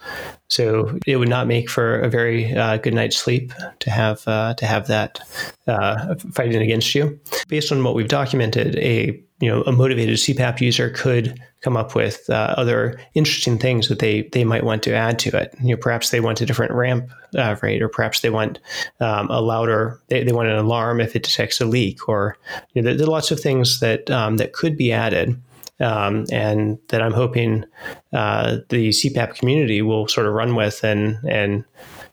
So 0.47 0.97
it 1.05 1.17
would 1.17 1.29
not 1.29 1.47
make 1.47 1.69
for 1.69 1.99
a 1.99 2.09
very 2.09 2.53
uh, 2.55 2.77
good 2.77 2.93
night's 2.93 3.17
sleep 3.17 3.53
to 3.79 3.89
have 3.91 4.27
uh, 4.27 4.55
to 4.55 4.65
have 4.65 4.87
that 4.87 5.19
uh, 5.67 6.15
fighting 6.33 6.61
against 6.61 6.95
you. 6.95 7.19
Based 7.47 7.71
on 7.71 7.83
what 7.83 7.93
we've 7.93 8.07
documented, 8.07 8.75
a 8.77 9.21
you 9.39 9.49
know 9.49 9.61
a 9.63 9.71
motivated 9.71 10.15
CPAP 10.15 10.59
user 10.59 10.89
could 10.89 11.39
come 11.61 11.75
up 11.75 11.95
with 11.95 12.29
uh, 12.29 12.53
other 12.57 12.99
interesting 13.13 13.57
things 13.57 13.89
that 13.89 13.99
they 13.99 14.23
they 14.31 14.43
might 14.43 14.63
want 14.63 14.83
to 14.83 14.93
add 14.93 15.19
to 15.19 15.37
it. 15.37 15.53
You 15.61 15.75
know, 15.75 15.81
perhaps 15.81 16.09
they 16.09 16.19
want 16.19 16.41
a 16.41 16.45
different 16.45 16.73
ramp 16.73 17.11
uh, 17.37 17.55
rate, 17.61 17.81
or 17.81 17.89
perhaps 17.89 18.21
they 18.21 18.29
want 18.29 18.59
um, 18.99 19.29
a 19.29 19.41
louder. 19.41 19.99
They, 20.07 20.23
they 20.23 20.31
want 20.31 20.49
an 20.49 20.57
alarm 20.57 21.01
if 21.01 21.15
it 21.15 21.23
detects 21.23 21.61
a 21.61 21.65
leak, 21.65 22.07
or 22.07 22.37
you 22.73 22.81
know, 22.81 22.87
there, 22.87 22.97
there, 22.97 23.07
are 23.07 23.11
lots 23.11 23.31
of 23.31 23.39
things 23.39 23.79
that 23.79 24.09
um, 24.09 24.37
that 24.37 24.53
could 24.53 24.77
be 24.77 24.91
added 24.91 25.39
um, 25.79 26.25
and 26.31 26.77
that 26.89 27.01
I'm 27.01 27.13
hoping 27.13 27.65
uh, 28.13 28.57
the 28.69 28.89
CPAP 28.89 29.35
community 29.35 29.81
will 29.81 30.07
sort 30.07 30.27
of 30.27 30.33
run 30.33 30.55
with 30.55 30.83
and 30.83 31.17
and 31.27 31.63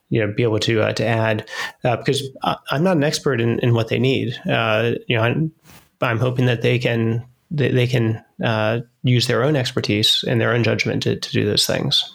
you 0.09 0.21
know 0.21 0.33
be 0.33 0.43
able 0.43 0.61
to 0.61 0.83
uh, 0.83 0.93
to 0.95 1.05
add 1.05 1.49
uh, 1.85 1.97
because 1.97 2.23
I, 2.43 2.57
am 2.71 2.85
not 2.85 2.97
an 2.97 3.05
expert 3.05 3.41
in, 3.41 3.59
in 3.61 3.75
what 3.75 3.89
they 3.89 3.99
need. 3.99 4.39
Uh, 4.49 4.93
you 5.09 5.17
know, 5.17 5.23
I'm, 5.23 5.53
I'm, 6.01 6.19
hoping 6.19 6.47
that 6.47 6.63
they 6.63 6.79
can 6.79 7.27
they, 7.51 7.71
they 7.71 7.87
can 7.87 8.25
uh, 8.43 8.81
use 9.03 9.27
their 9.27 9.43
own 9.43 9.57
expertise 9.57 10.25
and 10.27 10.41
their 10.41 10.53
own 10.53 10.65
judgment 10.65 11.03
to, 11.05 11.17
to 11.17 11.33
do 11.33 11.45
those 11.45 11.67
things. 11.67 12.13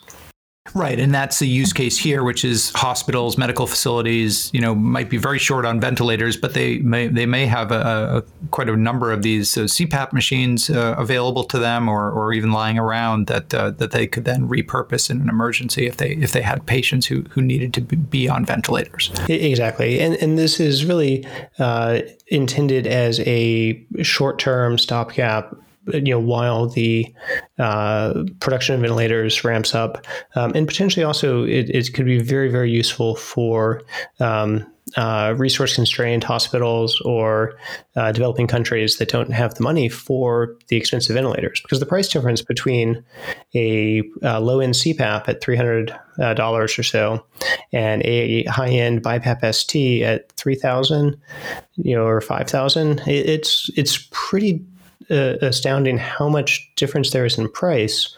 Right, 0.75 1.00
and 1.00 1.13
that's 1.13 1.39
the 1.39 1.48
use 1.48 1.74
case 1.74 1.98
here, 1.98 2.24
which 2.24 2.46
is 2.46 2.72
hospitals, 2.75 3.36
medical 3.36 3.65
facilities. 3.65 4.52
You 4.54 4.62
know, 4.62 4.76
might 4.76 5.10
be 5.10 5.17
very 5.17 5.39
short 5.39 5.65
on 5.65 5.80
ventilators, 5.82 6.38
but 6.38 6.54
they 6.54 6.78
may 6.80 7.08
they 7.08 7.26
may 7.26 7.47
have 7.47 7.71
a, 7.71 8.17
a 8.17 8.47
quite 8.52 8.69
a 8.69 8.78
number 8.78 9.12
of 9.12 9.24
these 9.24 9.58
uh, 9.58 9.62
CPAP 9.62 10.13
machines 10.13 10.69
uh, 10.69 10.93
available 11.00 11.43
to 11.45 11.58
them, 11.58 11.89
or, 11.89 12.12
or 12.12 12.32
even 12.32 12.52
lying 12.52 12.78
around 12.78 13.26
that 13.26 13.52
uh, 13.56 13.71
that 13.71 13.89
they 13.89 14.06
could 14.06 14.24
then 14.24 14.47
repurpose 14.47 15.10
in 15.10 15.19
an 15.19 15.30
emergency 15.30 15.88
if 15.88 15.97
they 15.97 16.12
if 16.12 16.32
they 16.32 16.43
had 16.43 16.63
patients 16.67 17.08
who 17.08 17.24
who 17.32 17.41
needed 17.41 17.74
to 17.74 17.82
be 17.82 18.30
on 18.30 18.45
ventilators. 18.45 19.12
Exactly, 19.28 20.00
and 20.00 20.13
and 20.17 20.38
this 20.38 20.60
is 20.60 20.86
really 20.86 21.26
uh, 21.58 22.02
intended 22.28 22.86
as 22.86 23.19
a 23.21 23.84
short 24.04 24.38
term 24.38 24.78
stopgap 24.78 25.56
you 25.93 26.13
know 26.13 26.19
while 26.19 26.67
the 26.67 27.13
uh, 27.60 28.23
production 28.39 28.75
of 28.75 28.82
ventilators 28.82 29.43
ramps 29.43 29.75
up, 29.75 30.06
um, 30.36 30.51
and 30.56 30.67
potentially 30.67 31.04
also 31.04 31.43
it, 31.43 31.69
it, 31.69 31.93
could 31.93 32.06
be 32.06 32.19
very 32.19 32.49
very 32.49 32.71
useful 32.71 33.15
for 33.15 33.82
um, 34.19 34.65
uh, 34.97 35.34
resource 35.38 35.75
constrained 35.75 36.23
hospitals 36.23 36.99
or 37.01 37.58
uh, 37.95 38.12
developing 38.12 38.47
countries 38.47 38.97
that 38.97 39.10
don't 39.10 39.32
have 39.32 39.54
the 39.56 39.63
money 39.63 39.88
for 39.88 40.58
the 40.67 40.75
expensive 40.75 41.13
ventilators. 41.13 41.62
Because 41.62 41.80
the 41.80 41.86
price 41.86 42.08
difference 42.08 42.41
between 42.41 43.04
a 43.56 44.04
uh, 44.23 44.39
low 44.39 44.60
end 44.60 44.73
CPAP 44.73 45.30
at 45.30 45.41
$300 45.41 45.97
uh, 46.19 46.51
or 46.51 46.67
so 46.67 47.25
and 47.71 48.01
a 48.04 48.43
high 48.45 48.69
end 48.69 49.04
BiPAP 49.04 49.54
ST 49.54 50.04
at 50.04 50.32
3000 50.34 51.17
you 51.77 51.95
know, 51.95 52.06
or 52.06 52.19
5000 52.19 53.01
it's, 53.08 53.69
it's 53.77 54.08
pretty 54.12 54.63
uh, 55.12 55.36
astounding 55.41 55.97
how 55.97 56.30
much 56.30 56.70
difference 56.82 57.12
there 57.12 57.26
is 57.26 57.38
in 57.38 57.48
price 57.50 58.13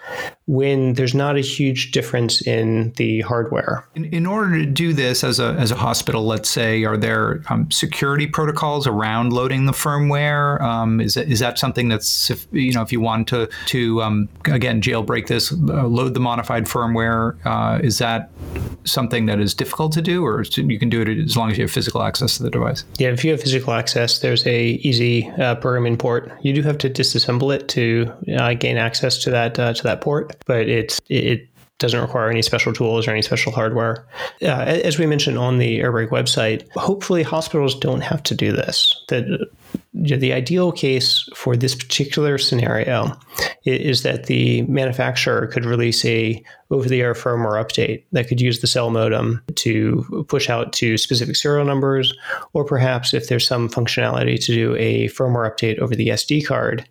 when 0.45 0.93
there's 0.93 1.13
not 1.13 1.37
a 1.37 1.41
huge 1.41 1.91
difference 1.91 2.45
in 2.45 2.91
the 2.97 3.21
hardware. 3.21 3.87
In, 3.95 4.05
in 4.05 4.25
order 4.25 4.57
to 4.57 4.65
do 4.65 4.91
this 4.91 5.23
as 5.23 5.39
a, 5.39 5.53
as 5.59 5.71
a 5.71 5.75
hospital, 5.75 6.25
let's 6.25 6.49
say, 6.49 6.83
are 6.83 6.97
there 6.97 7.43
um, 7.49 7.69
security 7.71 8.27
protocols 8.27 8.87
around 8.87 9.31
loading 9.31 9.65
the 9.65 9.71
firmware? 9.71 10.59
Um, 10.61 10.99
is, 10.99 11.13
that, 11.13 11.27
is 11.29 11.39
that 11.39 11.59
something 11.59 11.87
that's, 11.87 12.29
if, 12.29 12.47
you 12.51 12.73
know, 12.73 12.81
if 12.81 12.91
you 12.91 12.99
want 12.99 13.27
to, 13.29 13.47
to 13.67 14.01
um, 14.01 14.27
again, 14.45 14.81
jailbreak 14.81 15.27
this, 15.27 15.51
uh, 15.51 15.87
load 15.87 16.13
the 16.13 16.19
modified 16.19 16.65
firmware, 16.65 17.37
uh, 17.45 17.79
is 17.81 17.99
that 17.99 18.29
something 18.83 19.27
that 19.27 19.39
is 19.39 19.53
difficult 19.53 19.93
to 19.93 20.01
do 20.01 20.25
or 20.25 20.43
you 20.55 20.79
can 20.79 20.89
do 20.89 21.01
it 21.01 21.07
as 21.07 21.37
long 21.37 21.51
as 21.51 21.57
you 21.57 21.63
have 21.63 21.71
physical 21.71 22.03
access 22.03 22.37
to 22.37 22.43
the 22.43 22.49
device? 22.49 22.83
Yeah, 22.97 23.09
if 23.09 23.23
you 23.23 23.31
have 23.31 23.41
physical 23.41 23.73
access, 23.73 24.19
there's 24.19 24.45
a 24.45 24.63
easy 24.89 25.29
uh, 25.31 25.55
programming 25.55 25.97
port. 25.97 26.31
You 26.41 26.53
do 26.53 26.61
have 26.63 26.77
to 26.79 26.89
disassemble 26.89 27.55
it 27.55 27.67
to 27.69 28.11
uh, 28.37 28.52
gain 28.59 28.77
access 28.77 29.17
to 29.19 29.29
that 29.31 29.59
uh, 29.59 29.73
to 29.73 29.83
that 29.83 30.01
port, 30.01 30.35
but 30.45 30.67
it's 30.67 30.99
it 31.09 31.47
doesn't 31.79 32.01
require 32.01 32.29
any 32.29 32.41
special 32.41 32.71
tools 32.71 33.07
or 33.07 33.11
any 33.11 33.21
special 33.21 33.51
hardware. 33.51 34.05
Uh, 34.41 34.45
as 34.45 34.97
we 34.97 35.05
mentioned 35.05 35.37
on 35.37 35.57
the 35.57 35.79
Airbreak 35.79 36.09
website, 36.09 36.69
hopefully 36.73 37.23
hospitals 37.23 37.77
don't 37.77 38.01
have 38.01 38.23
to 38.23 38.35
do 38.35 38.51
this. 38.51 39.03
That 39.09 39.49
the 39.93 40.33
ideal 40.33 40.71
case 40.71 41.27
for 41.35 41.55
this 41.55 41.75
particular 41.75 42.37
scenario 42.37 43.17
is 43.63 44.03
that 44.03 44.25
the 44.25 44.63
manufacturer 44.63 45.47
could 45.47 45.65
release 45.65 46.03
a 46.03 46.43
over-the-air 46.71 47.13
firmware 47.13 47.63
update 47.63 48.03
that 48.11 48.27
could 48.27 48.41
use 48.41 48.59
the 48.59 48.67
cell 48.67 48.89
modem 48.89 49.41
to 49.55 50.25
push 50.27 50.49
out 50.49 50.73
to 50.73 50.97
specific 50.97 51.35
serial 51.35 51.65
numbers, 51.65 52.13
or 52.53 52.65
perhaps 52.65 53.13
if 53.13 53.29
there's 53.29 53.47
some 53.47 53.69
functionality 53.69 54.43
to 54.43 54.53
do 54.53 54.75
a 54.75 55.07
firmware 55.09 55.49
update 55.49 55.77
over 55.79 55.95
the 55.95 56.09
SD 56.09 56.45
card, 56.45 56.87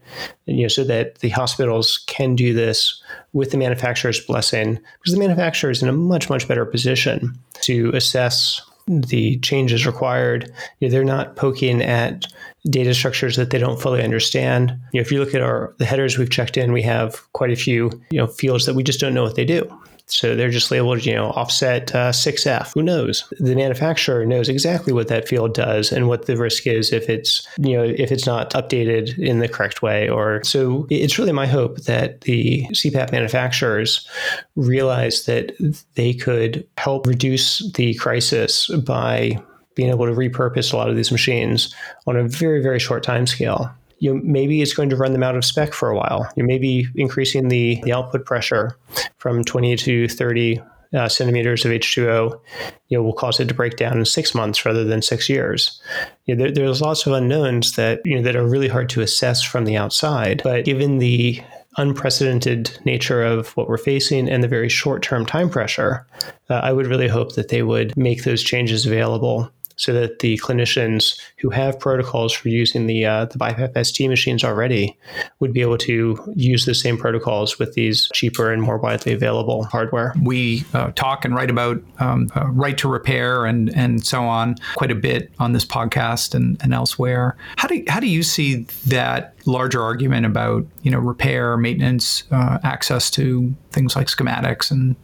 you 0.46 0.62
know, 0.62 0.68
so 0.68 0.84
that 0.84 1.18
the 1.18 1.30
hospitals 1.30 2.04
can 2.06 2.36
do 2.36 2.54
this 2.54 3.02
with 3.32 3.50
the 3.50 3.58
manufacturer's 3.58 4.24
blessing, 4.24 4.78
because 4.98 5.12
the 5.12 5.18
manufacturer 5.18 5.70
is 5.70 5.82
in 5.82 5.88
a 5.88 5.92
much 5.92 6.30
much 6.30 6.46
better 6.46 6.64
position 6.64 7.36
to 7.60 7.90
assess 7.90 8.62
the 8.86 9.38
changes 9.38 9.86
required. 9.86 10.52
You 10.80 10.88
know, 10.88 10.92
they're 10.92 11.04
not 11.04 11.36
poking 11.36 11.82
at 11.82 12.26
data 12.66 12.94
structures 12.94 13.36
that 13.36 13.50
they 13.50 13.58
don't 13.58 13.80
fully 13.80 14.02
understand. 14.02 14.70
You 14.92 15.00
know, 15.00 15.02
if 15.02 15.10
you 15.10 15.18
look 15.18 15.34
at 15.34 15.42
our 15.42 15.74
the 15.78 15.84
headers 15.84 16.18
we've 16.18 16.30
checked 16.30 16.56
in, 16.56 16.72
we 16.72 16.82
have 16.82 17.32
quite 17.32 17.50
a 17.50 17.56
few 17.56 17.90
you 18.10 18.18
know 18.18 18.26
fields 18.26 18.66
that 18.66 18.74
we 18.74 18.82
just 18.82 19.00
don't 19.00 19.14
know 19.14 19.22
what 19.22 19.36
they 19.36 19.44
do. 19.44 19.68
So 20.12 20.36
they're 20.36 20.50
just 20.50 20.70
labeled, 20.70 21.04
you 21.04 21.14
know, 21.14 21.30
offset 21.30 21.94
uh, 21.94 22.12
6F. 22.12 22.74
Who 22.74 22.82
knows? 22.82 23.24
The 23.38 23.54
manufacturer 23.54 24.26
knows 24.26 24.48
exactly 24.48 24.92
what 24.92 25.08
that 25.08 25.26
field 25.26 25.54
does 25.54 25.90
and 25.90 26.06
what 26.08 26.26
the 26.26 26.36
risk 26.36 26.66
is 26.66 26.92
if 26.92 27.08
it's, 27.08 27.46
you 27.58 27.76
know, 27.76 27.82
if 27.84 28.12
it's 28.12 28.26
not 28.26 28.50
updated 28.52 29.18
in 29.18 29.38
the 29.38 29.48
correct 29.48 29.82
way. 29.82 30.08
Or 30.08 30.42
so 30.44 30.86
it's 30.90 31.18
really 31.18 31.32
my 31.32 31.46
hope 31.46 31.78
that 31.82 32.20
the 32.22 32.66
CPAP 32.72 33.10
manufacturers 33.12 34.06
realize 34.54 35.24
that 35.24 35.52
they 35.94 36.12
could 36.12 36.66
help 36.76 37.06
reduce 37.06 37.72
the 37.72 37.94
crisis 37.94 38.68
by 38.84 39.42
being 39.74 39.88
able 39.88 40.06
to 40.06 40.12
repurpose 40.12 40.72
a 40.72 40.76
lot 40.76 40.90
of 40.90 40.96
these 40.96 41.10
machines 41.10 41.74
on 42.06 42.16
a 42.16 42.28
very, 42.28 42.62
very 42.62 42.78
short 42.78 43.02
time 43.02 43.26
scale 43.26 43.74
you 44.02 44.12
know, 44.12 44.20
maybe 44.24 44.60
it's 44.60 44.74
going 44.74 44.90
to 44.90 44.96
run 44.96 45.12
them 45.12 45.22
out 45.22 45.36
of 45.36 45.44
spec 45.44 45.72
for 45.72 45.88
a 45.88 45.96
while. 45.96 46.28
You 46.34 46.42
may 46.42 46.58
be 46.58 46.88
increasing 46.96 47.46
the, 47.46 47.80
the 47.84 47.92
output 47.92 48.24
pressure 48.26 48.76
from 49.18 49.44
20 49.44 49.76
to 49.76 50.08
30 50.08 50.60
uh, 50.92 51.08
centimeters 51.08 51.64
of 51.64 51.70
H2O, 51.70 52.40
you 52.88 52.98
know, 52.98 53.04
will 53.04 53.12
cause 53.12 53.38
it 53.38 53.46
to 53.46 53.54
break 53.54 53.76
down 53.76 53.98
in 53.98 54.04
six 54.04 54.34
months 54.34 54.66
rather 54.66 54.82
than 54.82 55.02
six 55.02 55.28
years. 55.28 55.80
You 56.26 56.34
know, 56.34 56.42
there, 56.42 56.52
there's 56.52 56.80
lots 56.80 57.06
of 57.06 57.12
unknowns 57.12 57.76
that 57.76 58.00
you 58.04 58.16
know 58.16 58.22
that 58.22 58.34
are 58.34 58.44
really 58.44 58.66
hard 58.66 58.88
to 58.90 59.02
assess 59.02 59.40
from 59.40 59.66
the 59.66 59.76
outside. 59.76 60.40
But 60.42 60.64
given 60.64 60.98
the 60.98 61.40
unprecedented 61.76 62.76
nature 62.84 63.22
of 63.22 63.56
what 63.56 63.68
we're 63.68 63.78
facing 63.78 64.28
and 64.28 64.42
the 64.42 64.48
very 64.48 64.68
short-term 64.68 65.26
time 65.26 65.48
pressure, 65.48 66.04
uh, 66.50 66.54
I 66.54 66.72
would 66.72 66.88
really 66.88 67.08
hope 67.08 67.36
that 67.36 67.50
they 67.50 67.62
would 67.62 67.96
make 67.96 68.24
those 68.24 68.42
changes 68.42 68.84
available 68.84 69.48
so 69.82 69.92
that 69.92 70.20
the 70.20 70.38
clinicians 70.38 71.18
who 71.38 71.50
have 71.50 71.78
protocols 71.80 72.32
for 72.32 72.48
using 72.48 72.86
the 72.86 73.04
uh, 73.04 73.24
the 73.24 73.36
BiPAP 73.36 73.84
ST 73.84 74.08
machines 74.08 74.44
already 74.44 74.96
would 75.40 75.52
be 75.52 75.60
able 75.60 75.78
to 75.78 76.16
use 76.36 76.66
the 76.66 76.74
same 76.74 76.96
protocols 76.96 77.58
with 77.58 77.74
these 77.74 78.08
cheaper 78.14 78.52
and 78.52 78.62
more 78.62 78.78
widely 78.78 79.12
available 79.12 79.64
hardware. 79.64 80.14
We 80.22 80.64
uh, 80.72 80.92
talk 80.92 81.24
and 81.24 81.34
write 81.34 81.50
about 81.50 81.82
um, 81.98 82.28
uh, 82.36 82.46
right 82.50 82.78
to 82.78 82.88
repair 82.88 83.44
and 83.44 83.74
and 83.74 84.06
so 84.06 84.22
on 84.22 84.54
quite 84.76 84.92
a 84.92 84.94
bit 84.94 85.32
on 85.40 85.52
this 85.52 85.64
podcast 85.64 86.32
and, 86.32 86.62
and 86.62 86.72
elsewhere. 86.72 87.36
How 87.56 87.66
do 87.66 87.82
how 87.88 87.98
do 87.98 88.06
you 88.06 88.22
see 88.22 88.66
that 88.86 89.34
larger 89.46 89.82
argument 89.82 90.26
about 90.26 90.64
you 90.82 90.92
know 90.92 91.00
repair, 91.00 91.56
maintenance, 91.56 92.22
uh, 92.30 92.60
access 92.62 93.10
to 93.12 93.52
things 93.72 93.96
like 93.96 94.06
schematics 94.06 94.70
and 94.70 94.94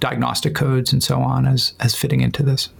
diagnostic 0.00 0.54
codes 0.54 0.90
and 0.90 1.02
so 1.02 1.20
on 1.20 1.46
as 1.46 1.74
as 1.80 1.94
fitting 1.94 2.22
into 2.22 2.42
this? 2.42 2.70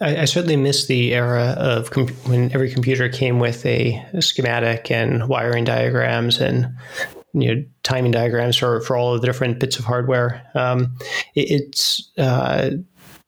I, 0.00 0.22
I, 0.22 0.24
certainly 0.26 0.56
miss 0.56 0.86
the 0.86 1.14
era 1.14 1.54
of 1.58 1.90
com- 1.90 2.08
when 2.26 2.52
every 2.52 2.70
computer 2.70 3.08
came 3.08 3.38
with 3.38 3.64
a, 3.64 4.04
a, 4.12 4.20
schematic 4.20 4.90
and 4.90 5.28
wiring 5.28 5.64
diagrams 5.64 6.38
and 6.38 6.68
you 7.32 7.54
know 7.54 7.64
timing 7.82 8.12
diagrams 8.12 8.56
for, 8.56 8.80
for 8.82 8.96
all 8.96 9.14
of 9.14 9.20
the 9.20 9.26
different 9.26 9.58
bits 9.58 9.78
of 9.78 9.84
hardware. 9.84 10.42
Um, 10.54 10.96
it, 11.34 11.50
it's 11.50 12.12
uh, 12.18 12.70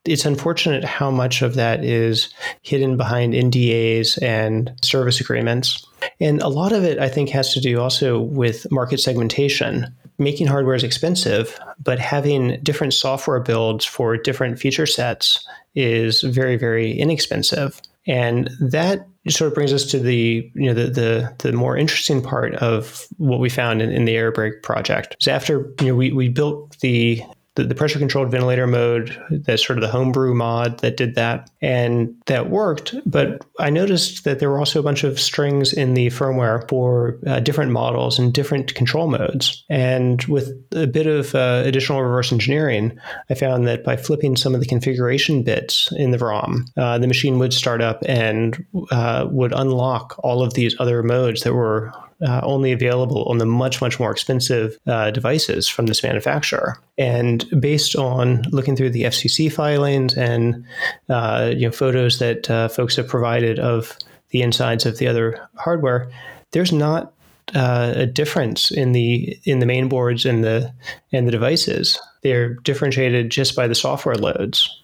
it's 0.05 0.25
unfortunate 0.25 0.85
how 0.85 1.11
much 1.11 1.43
of 1.43 1.55
that 1.55 1.85
is 1.85 2.33
hidden 2.63 2.97
behind 2.97 3.35
NDAs 3.35 4.21
and 4.23 4.73
service 4.83 5.21
agreements. 5.21 5.87
And 6.21 6.41
a 6.41 6.49
lot 6.49 6.73
of 6.73 6.85
it, 6.85 6.99
I 6.99 7.09
think, 7.09 7.29
has 7.31 7.53
to 7.55 7.61
do 7.61 7.81
also 7.81 8.21
with 8.21 8.71
market 8.71 9.01
segmentation. 9.01 9.95
Making 10.19 10.49
hardware 10.49 10.75
is 10.75 10.85
expensive, 10.85 11.59
but 11.83 11.99
having 11.99 12.59
different 12.63 12.93
software 12.93 13.41
builds 13.41 13.85
for 13.85 14.17
different 14.17 14.59
feature 14.59 14.87
sets 14.87 15.47
is 15.75 16.23
very, 16.23 16.57
very 16.57 16.93
inexpensive. 16.99 17.81
And 18.07 18.51
that 18.61 19.07
sort 19.29 19.49
of 19.49 19.55
brings 19.55 19.73
us 19.73 19.85
to 19.85 19.99
the 19.99 20.51
you 20.55 20.67
know 20.67 20.75
the 20.75 20.91
the, 20.91 21.35
the 21.39 21.53
more 21.53 21.77
interesting 21.77 22.23
part 22.23 22.55
of 22.57 23.07
what 23.19 23.41
we 23.41 23.49
found 23.51 23.83
in, 23.83 23.91
in 23.91 24.07
the 24.07 24.15
Airbreak 24.15 24.63
project. 24.63 25.17
So 25.21 25.31
after 25.31 25.73
you 25.81 25.89
know 25.89 25.95
we, 25.95 26.13
we 26.13 26.29
built 26.29 26.79
the 26.81 27.23
the, 27.59 27.65
the 27.65 27.75
pressure 27.75 27.99
controlled 27.99 28.31
ventilator 28.31 28.67
mode, 28.69 29.21
that's 29.31 29.67
sort 29.67 29.79
of 29.79 29.83
the 29.83 29.91
homebrew 29.91 30.33
mod 30.33 30.79
that 30.79 30.97
did 30.97 31.17
that. 31.17 31.51
And 31.61 32.15
that 32.27 32.51
worked. 32.51 32.95
But 33.05 33.45
I 33.59 33.69
noticed 33.69 34.23
that 34.25 34.39
there 34.39 34.49
were 34.49 34.61
also 34.61 34.79
a 34.79 34.83
bunch 34.85 35.03
of 35.03 35.19
strings 35.19 35.73
in 35.73 35.95
the 35.95 36.07
firmware 36.07 36.69
for 36.69 37.19
uh, 37.27 37.41
different 37.41 37.73
models 37.73 38.19
and 38.19 38.33
different 38.33 38.77
control 38.77 39.09
modes. 39.09 39.65
And 39.69 40.23
with 40.25 40.53
a 40.73 40.87
bit 40.87 41.09
of 41.09 41.35
uh, 41.35 41.63
additional 41.67 42.03
reverse 42.03 42.31
engineering, 42.31 42.97
I 43.29 43.35
found 43.35 43.67
that 43.67 43.83
by 43.83 43.97
flipping 43.97 44.37
some 44.37 44.55
of 44.55 44.61
the 44.61 44.67
configuration 44.67 45.43
bits 45.43 45.93
in 45.97 46.13
the 46.13 46.19
ROM, 46.19 46.65
uh, 46.77 46.99
the 46.99 47.09
machine 47.09 47.41
would 47.41 47.53
start 47.53 47.83
up 47.83 48.05
and 48.07 48.65
uh, 48.93 49.27
would 49.29 49.53
unlock 49.53 50.15
all 50.23 50.43
of 50.43 50.55
these 50.55 50.77
other 50.79 51.03
modes 51.03 51.43
that 51.43 51.55
were 51.55 51.93
uh, 52.27 52.41
only 52.43 52.73
available 52.73 53.25
on 53.25 53.39
the 53.39 53.47
much, 53.47 53.81
much 53.81 54.01
more 54.01 54.11
expensive 54.11 54.77
uh, 54.87 55.11
devices 55.11 55.69
from 55.69 55.87
this 55.87 56.03
manufacturer. 56.03 56.79
And 56.97 57.45
based 57.61 57.95
on 57.97 58.43
looking 58.51 58.77
through 58.77 58.91
the 58.91 59.05
FCC 59.05 59.53
filings 59.53 60.15
and 60.17 60.65
uh, 61.09 61.53
you 61.55 61.67
know 61.67 61.73
photos 61.73 62.19
that 62.19 62.51
uh, 62.51 62.69
folks 62.69 62.97
have 62.97 63.09
provided 63.09 63.59
of 63.59 63.97
the 64.31 64.43
insides 64.43 64.85
of 64.85 64.99
the 64.99 65.07
other 65.07 65.49
hardware, 65.55 66.11
there's 66.53 66.73
not 66.73 67.13
uh, 67.55 67.93
a 67.97 68.07
difference 68.07 68.71
in 68.71 68.93
the 68.93 69.39
in 69.45 69.61
the 69.61 69.67
main 69.67 69.89
boards 69.89 70.27
and 70.27 70.45
the 70.45 70.73
and 71.13 71.27
the 71.27 71.33
devices. 71.33 71.99
They're 72.23 72.55
differentiated 72.55 73.31
just 73.31 73.55
by 73.57 73.69
the 73.69 73.75
software 73.75 74.17
loads 74.17 74.83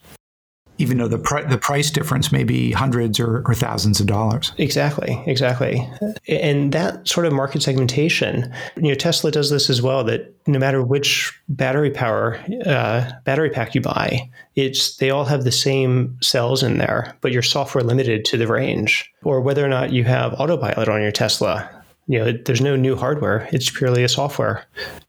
even 0.79 0.99
though 0.99 1.09
the 1.09 1.19
the 1.49 1.59
price 1.59 1.91
difference 1.91 2.33
may 2.33 2.45
be 2.45 2.73
hundreds 2.73 3.21
or, 3.21 3.43
or, 3.47 3.55
thousands 3.55 4.01
of 4.01 4.07
dollars. 4.07 4.53
Exactly, 4.59 5.23
exactly, 5.27 5.89
and 6.29 6.73
that 6.73 7.07
sort 7.07 7.27
of 7.27 7.33
market 7.33 7.63
segmentation. 7.63 8.53
You 8.77 8.89
know, 8.89 8.95
Tesla 8.95 9.31
does 9.31 9.51
this 9.51 9.71
as 9.71 9.81
well. 9.81 10.05
That 10.05 10.35
no 10.47 10.59
matter 10.59 10.83
which 10.83 11.33
battery 11.49 11.91
power 11.91 12.37
uh, 12.67 13.11
battery 13.25 13.51
pack 13.51 13.75
you 13.75 13.81
buy, 13.81 14.29
it's 14.57 14.97
they 14.97 15.11
all 15.11 15.25
have 15.25 15.45
the 15.45 15.53
same 15.53 16.19
cells 16.21 16.63
in 16.63 16.79
there, 16.79 17.17
but 17.21 17.33
your 17.33 17.43
software 17.43 17.85
limited 17.85 18.25
to 18.27 18.37
the 18.37 18.47
range. 18.47 19.11
Or 19.23 19.41
whether 19.41 19.65
or 19.65 19.69
not 19.69 19.93
you 19.93 20.05
have 20.05 20.35
autopilot 20.35 20.89
on 20.89 21.01
your 21.01 21.13
Tesla, 21.13 21.84
you 22.07 22.19
know, 22.19 22.33
there's 22.33 22.61
no 22.61 22.77
new 22.77 22.97
hardware. 22.97 23.49
It's 23.53 23.71
purely 23.71 24.05
a 24.05 24.09
software 24.09 24.65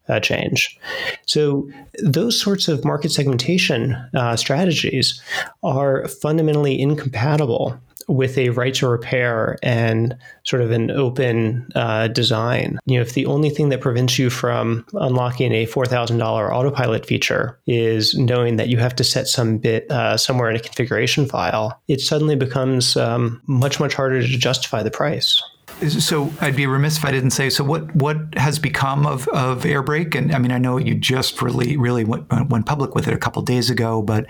uh, 0.08 0.20
change. 0.20 0.80
So 1.26 1.70
those 2.04 2.40
sorts 2.40 2.68
of 2.68 2.86
market 2.86 3.12
segmentation 3.12 3.94
uh, 4.14 4.36
strategies 4.36 5.22
are 5.64 6.08
fundamentally 6.08 6.80
incompatible 6.80 7.80
with 8.08 8.38
a 8.38 8.50
right 8.50 8.74
to 8.76 8.88
repair 8.88 9.58
and 9.64 10.16
sort 10.44 10.62
of 10.62 10.72
an 10.72 10.92
open 10.92 11.68
uh, 11.76 12.08
design. 12.08 12.78
You 12.86 12.98
know, 12.98 13.02
if 13.02 13.14
the 13.14 13.26
only 13.26 13.50
thing 13.50 13.70
that 13.70 13.82
prevents 13.82 14.20
you 14.20 14.30
from 14.30 14.86
unlocking 14.94 15.52
a 15.52 15.66
four 15.66 15.86
thousand 15.86 16.20
dollar 16.20 16.54
autopilot 16.54 17.06
feature 17.06 17.60
is 17.66 18.14
knowing 18.16 18.58
that 18.58 18.70
you 18.70 18.78
have 18.78 18.96
to 18.98 19.04
set 19.04 19.28
some 19.28 19.58
bit 19.58 19.90
uh, 19.90 20.18
somewhere 20.18 20.50
in 20.50 20.56
a 20.56 20.60
configuration 20.60 21.26
file, 21.26 21.82
it 21.88 22.00
suddenly 22.00 22.36
becomes 22.36 22.96
um, 22.96 23.42
much 23.48 23.80
much 23.80 23.94
harder 23.94 24.22
to 24.22 24.28
justify 24.28 24.84
the 24.84 24.92
price 24.92 25.42
so 25.90 26.32
I'd 26.42 26.56
be 26.56 26.68
remiss 26.68 26.98
if 26.98 27.06
I 27.06 27.12
didn't 27.12 27.32
say. 27.32 27.50
So 27.50 27.64
what 27.64 27.94
what 27.96 28.18
has 28.36 28.60
become 28.60 29.06
of 29.06 29.28
of 29.30 29.64
Airbreak? 29.64 30.16
And 30.16 30.34
I 30.34 30.40
mean, 30.40 30.52
I 30.52 30.58
know 30.58 30.78
you 30.78 30.96
just 30.96 31.42
really 31.42 31.78
really 31.78 32.04
went, 32.04 32.26
went 32.50 32.66
public 32.66 32.96
with 32.96 33.08
it 33.08 33.14
a 33.14 33.18
couple 33.18 33.42
days 33.42 33.70
ago, 33.70 34.02
but 34.02 34.26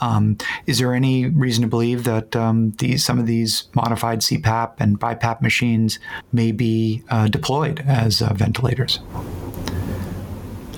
um, 0.00 0.36
is 0.66 0.78
there 0.78 0.94
any 0.94 1.26
reason 1.26 1.62
to 1.62 1.68
believe 1.68 2.04
that 2.04 2.36
um, 2.36 2.72
these 2.78 3.04
some 3.04 3.18
of 3.18 3.26
these 3.26 3.68
modified 3.74 4.20
CPAP 4.20 4.74
and 4.78 5.00
BiPAP 5.00 5.40
machines 5.40 5.98
may 6.32 6.52
be 6.52 7.02
uh, 7.10 7.28
deployed 7.28 7.80
as 7.86 8.22
uh, 8.22 8.32
ventilators? 8.34 9.00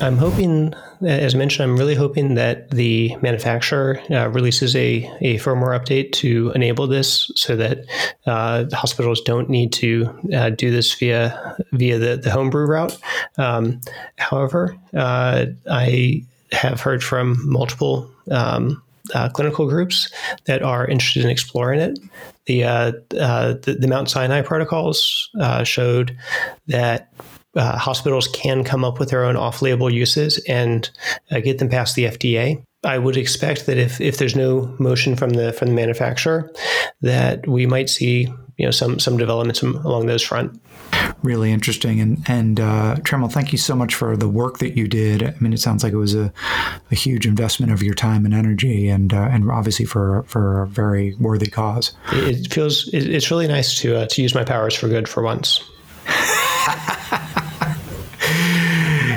I'm 0.01 0.17
hoping, 0.17 0.75
as 1.05 1.35
mentioned, 1.35 1.71
I'm 1.71 1.77
really 1.77 1.95
hoping 1.95 2.35
that 2.35 2.71
the 2.71 3.17
manufacturer 3.23 4.01
uh, 4.11 4.29
releases 4.29 4.75
a, 4.77 5.11
a 5.21 5.39
firmware 5.39 5.79
update 5.79 6.13
to 6.13 6.53
enable 6.55 6.87
this 6.87 7.31
so 7.37 7.57
that 7.57 7.85
uh, 8.27 8.65
hospitals 8.73 9.21
don't 9.21 9.49
need 9.49 9.73
to 9.75 10.09
uh, 10.35 10.51
do 10.51 10.71
this 10.71 10.95
via 10.95 11.57
via 11.73 11.99
the, 11.99 12.17
the 12.17 12.31
homebrew 12.31 12.67
route. 12.67 12.97
Um, 13.39 13.81
however, 14.17 14.77
uh, 14.95 15.47
I 15.71 16.25
have 16.53 16.81
heard 16.81 17.03
from 17.03 17.39
multiple 17.51 18.11
um, 18.31 18.83
uh, 19.15 19.29
clinical 19.31 19.69
groups 19.69 20.13
that 20.45 20.63
are 20.63 20.87
interested 20.87 21.25
in 21.25 21.31
exploring 21.31 21.81
it. 21.81 21.99
The, 22.47 22.65
uh, 22.65 22.93
the, 23.11 23.77
the 23.79 23.87
Mount 23.87 24.11
Sinai 24.11 24.43
protocols 24.43 25.31
showed 25.65 26.17
that 26.67 27.13
uh, 27.55 27.77
hospitals 27.79 28.29
can 28.29 28.65
come 28.65 28.85
up 28.85 28.99
with 28.99 29.11
their 29.11 29.25
own 29.25 29.37
off-label 29.37 29.93
uses 29.93 30.39
and 30.49 30.91
uh, 31.31 31.41
get 31.41 31.59
them 31.59 31.69
past 31.69 31.95
the 31.95 32.05
FDA. 32.05 32.63
I 32.85 32.99
would 32.99 33.17
expect 33.17 33.67
that 33.67 33.79
if, 33.79 34.01
if 34.01 34.19
there's 34.19 34.35
no 34.35 34.75
motion 34.79 35.15
from 35.15 35.31
the 35.31 35.53
from 35.53 35.69
the 35.69 35.75
manufacturer, 35.75 36.53
that 37.01 37.47
we 37.47 37.65
might 37.65 37.89
see 37.89 38.23
you 38.57 38.65
know 38.65 38.73
some 38.73 38.99
some 38.99 39.17
developments 39.17 39.63
along 39.63 40.07
those 40.07 40.23
front 40.23 40.61
really 41.23 41.53
interesting. 41.53 42.01
And 42.01 42.25
and 42.29 42.61
uh, 42.61 42.97
Trammell, 43.01 43.33
thank 43.33 43.53
you 43.53 43.59
so 43.59 43.75
much 43.75 43.95
for 43.95 44.17
the 44.17 44.29
work 44.29 44.59
that 44.59 44.77
you 44.77 44.89
did. 44.89 45.23
I 45.23 45.35
mean, 45.41 45.53
it 45.53 45.61
sounds 45.61 45.85
like 45.85 45.93
it 45.93 45.99
was 45.99 46.15
a, 46.15 46.33
a 46.91 46.95
huge 46.95 47.27
investment 47.27 47.73
of 47.73 47.83
your 47.83 47.95
time 47.95 48.25
and 48.25 48.35
energy, 48.35 48.89
and 48.89 49.13
uh, 49.13 49.29
and 49.31 49.51
obviously 49.51 49.85
for 49.85 50.25
for 50.25 50.63
a 50.63 50.67
very 50.67 51.15
worthy 51.17 51.49
cause. 51.49 51.93
It 52.13 52.53
feels 52.53 52.89
it's 52.93 53.31
really 53.31 53.49
nice 53.49 53.79
to 53.81 54.01
uh, 54.01 54.07
to 54.07 54.23
use 54.23 54.35
my 54.35 54.45
powers 54.45 54.75
for 54.75 54.89
good 54.89 55.09
for 55.09 55.23
once. 55.23 55.63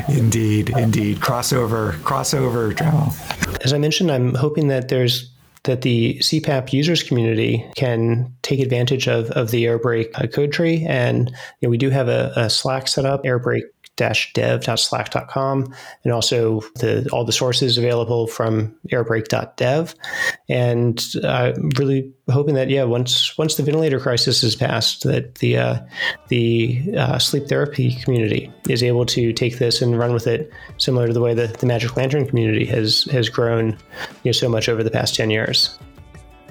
indeed, 0.09 0.69
indeed, 0.77 1.17
crossover, 1.17 1.93
crossover, 2.01 2.73
Trammell. 2.73 3.63
As 3.63 3.73
I 3.73 3.77
mentioned, 3.77 4.11
I'm 4.11 4.33
hoping 4.35 4.67
that 4.67 4.89
there's 4.89 5.31
that 5.65 5.81
the 5.81 6.17
CPAP 6.19 6.71
users 6.71 7.03
community 7.03 7.65
can 7.75 8.31
take 8.43 8.59
advantage 8.59 9.07
of, 9.07 9.31
of 9.31 9.51
the 9.51 9.65
Airbreak 9.65 10.31
code 10.31 10.51
tree. 10.51 10.85
And 10.87 11.29
you 11.29 11.67
know, 11.67 11.69
we 11.69 11.77
do 11.77 11.89
have 11.89 12.07
a, 12.07 12.31
a 12.35 12.49
Slack 12.49 12.87
set 12.87 13.05
up, 13.05 13.23
Airbreak 13.23 13.63
dev.slack.com 13.97 15.73
and 16.03 16.13
also 16.13 16.61
the, 16.75 17.07
all 17.11 17.23
the 17.23 17.31
sources 17.31 17.77
available 17.77 18.27
from 18.27 18.75
airbreak.dev 18.91 19.95
and 20.49 21.05
i'm 21.23 21.69
really 21.77 22.11
hoping 22.29 22.55
that 22.55 22.69
yeah 22.69 22.83
once 22.83 23.37
once 23.37 23.55
the 23.55 23.63
ventilator 23.63 23.99
crisis 23.99 24.43
is 24.43 24.55
passed 24.55 25.03
that 25.03 25.35
the 25.35 25.57
uh, 25.57 25.79
the 26.27 26.81
uh, 26.97 27.17
sleep 27.19 27.47
therapy 27.47 27.95
community 27.95 28.51
is 28.69 28.83
able 28.83 29.05
to 29.05 29.31
take 29.33 29.57
this 29.59 29.81
and 29.81 29.97
run 29.97 30.13
with 30.13 30.27
it 30.27 30.51
similar 30.77 31.07
to 31.07 31.13
the 31.13 31.21
way 31.21 31.33
that 31.33 31.59
the 31.59 31.65
magic 31.65 31.95
lantern 31.95 32.25
community 32.25 32.65
has 32.65 33.03
has 33.05 33.29
grown 33.29 33.69
you 34.23 34.29
know 34.29 34.31
so 34.31 34.49
much 34.49 34.67
over 34.67 34.83
the 34.83 34.91
past 34.91 35.15
10 35.15 35.29
years 35.29 35.77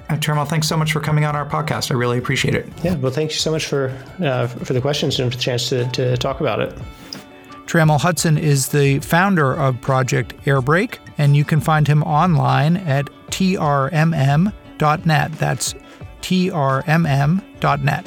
uh, 0.09 0.13
Trammell, 0.17 0.47
thanks 0.47 0.67
so 0.67 0.77
much 0.77 0.91
for 0.91 0.99
coming 0.99 1.25
on 1.25 1.35
our 1.35 1.49
podcast. 1.49 1.89
I 1.89 1.95
really 1.95 2.19
appreciate 2.19 2.53
it. 2.53 2.67
Yeah, 2.83 2.95
well, 2.97 3.11
thank 3.11 3.31
you 3.31 3.37
so 3.37 3.49
much 3.49 3.65
for 3.65 3.89
uh, 4.23 4.45
for 4.47 4.73
the 4.73 4.81
questions 4.81 5.19
and 5.19 5.31
for 5.31 5.37
the 5.37 5.41
chance 5.41 5.69
to, 5.69 5.89
to 5.91 6.15
talk 6.17 6.41
about 6.41 6.59
it. 6.59 6.77
Trammell 7.65 7.99
Hudson 7.99 8.37
is 8.37 8.69
the 8.69 8.99
founder 8.99 9.53
of 9.53 9.81
Project 9.81 10.35
Airbreak, 10.45 10.99
and 11.17 11.35
you 11.35 11.43
can 11.43 11.59
find 11.59 11.87
him 11.87 12.03
online 12.03 12.77
at 12.77 13.05
trmm.net. 13.31 14.51
That's 15.33 15.73
trmm.net. 16.21 18.05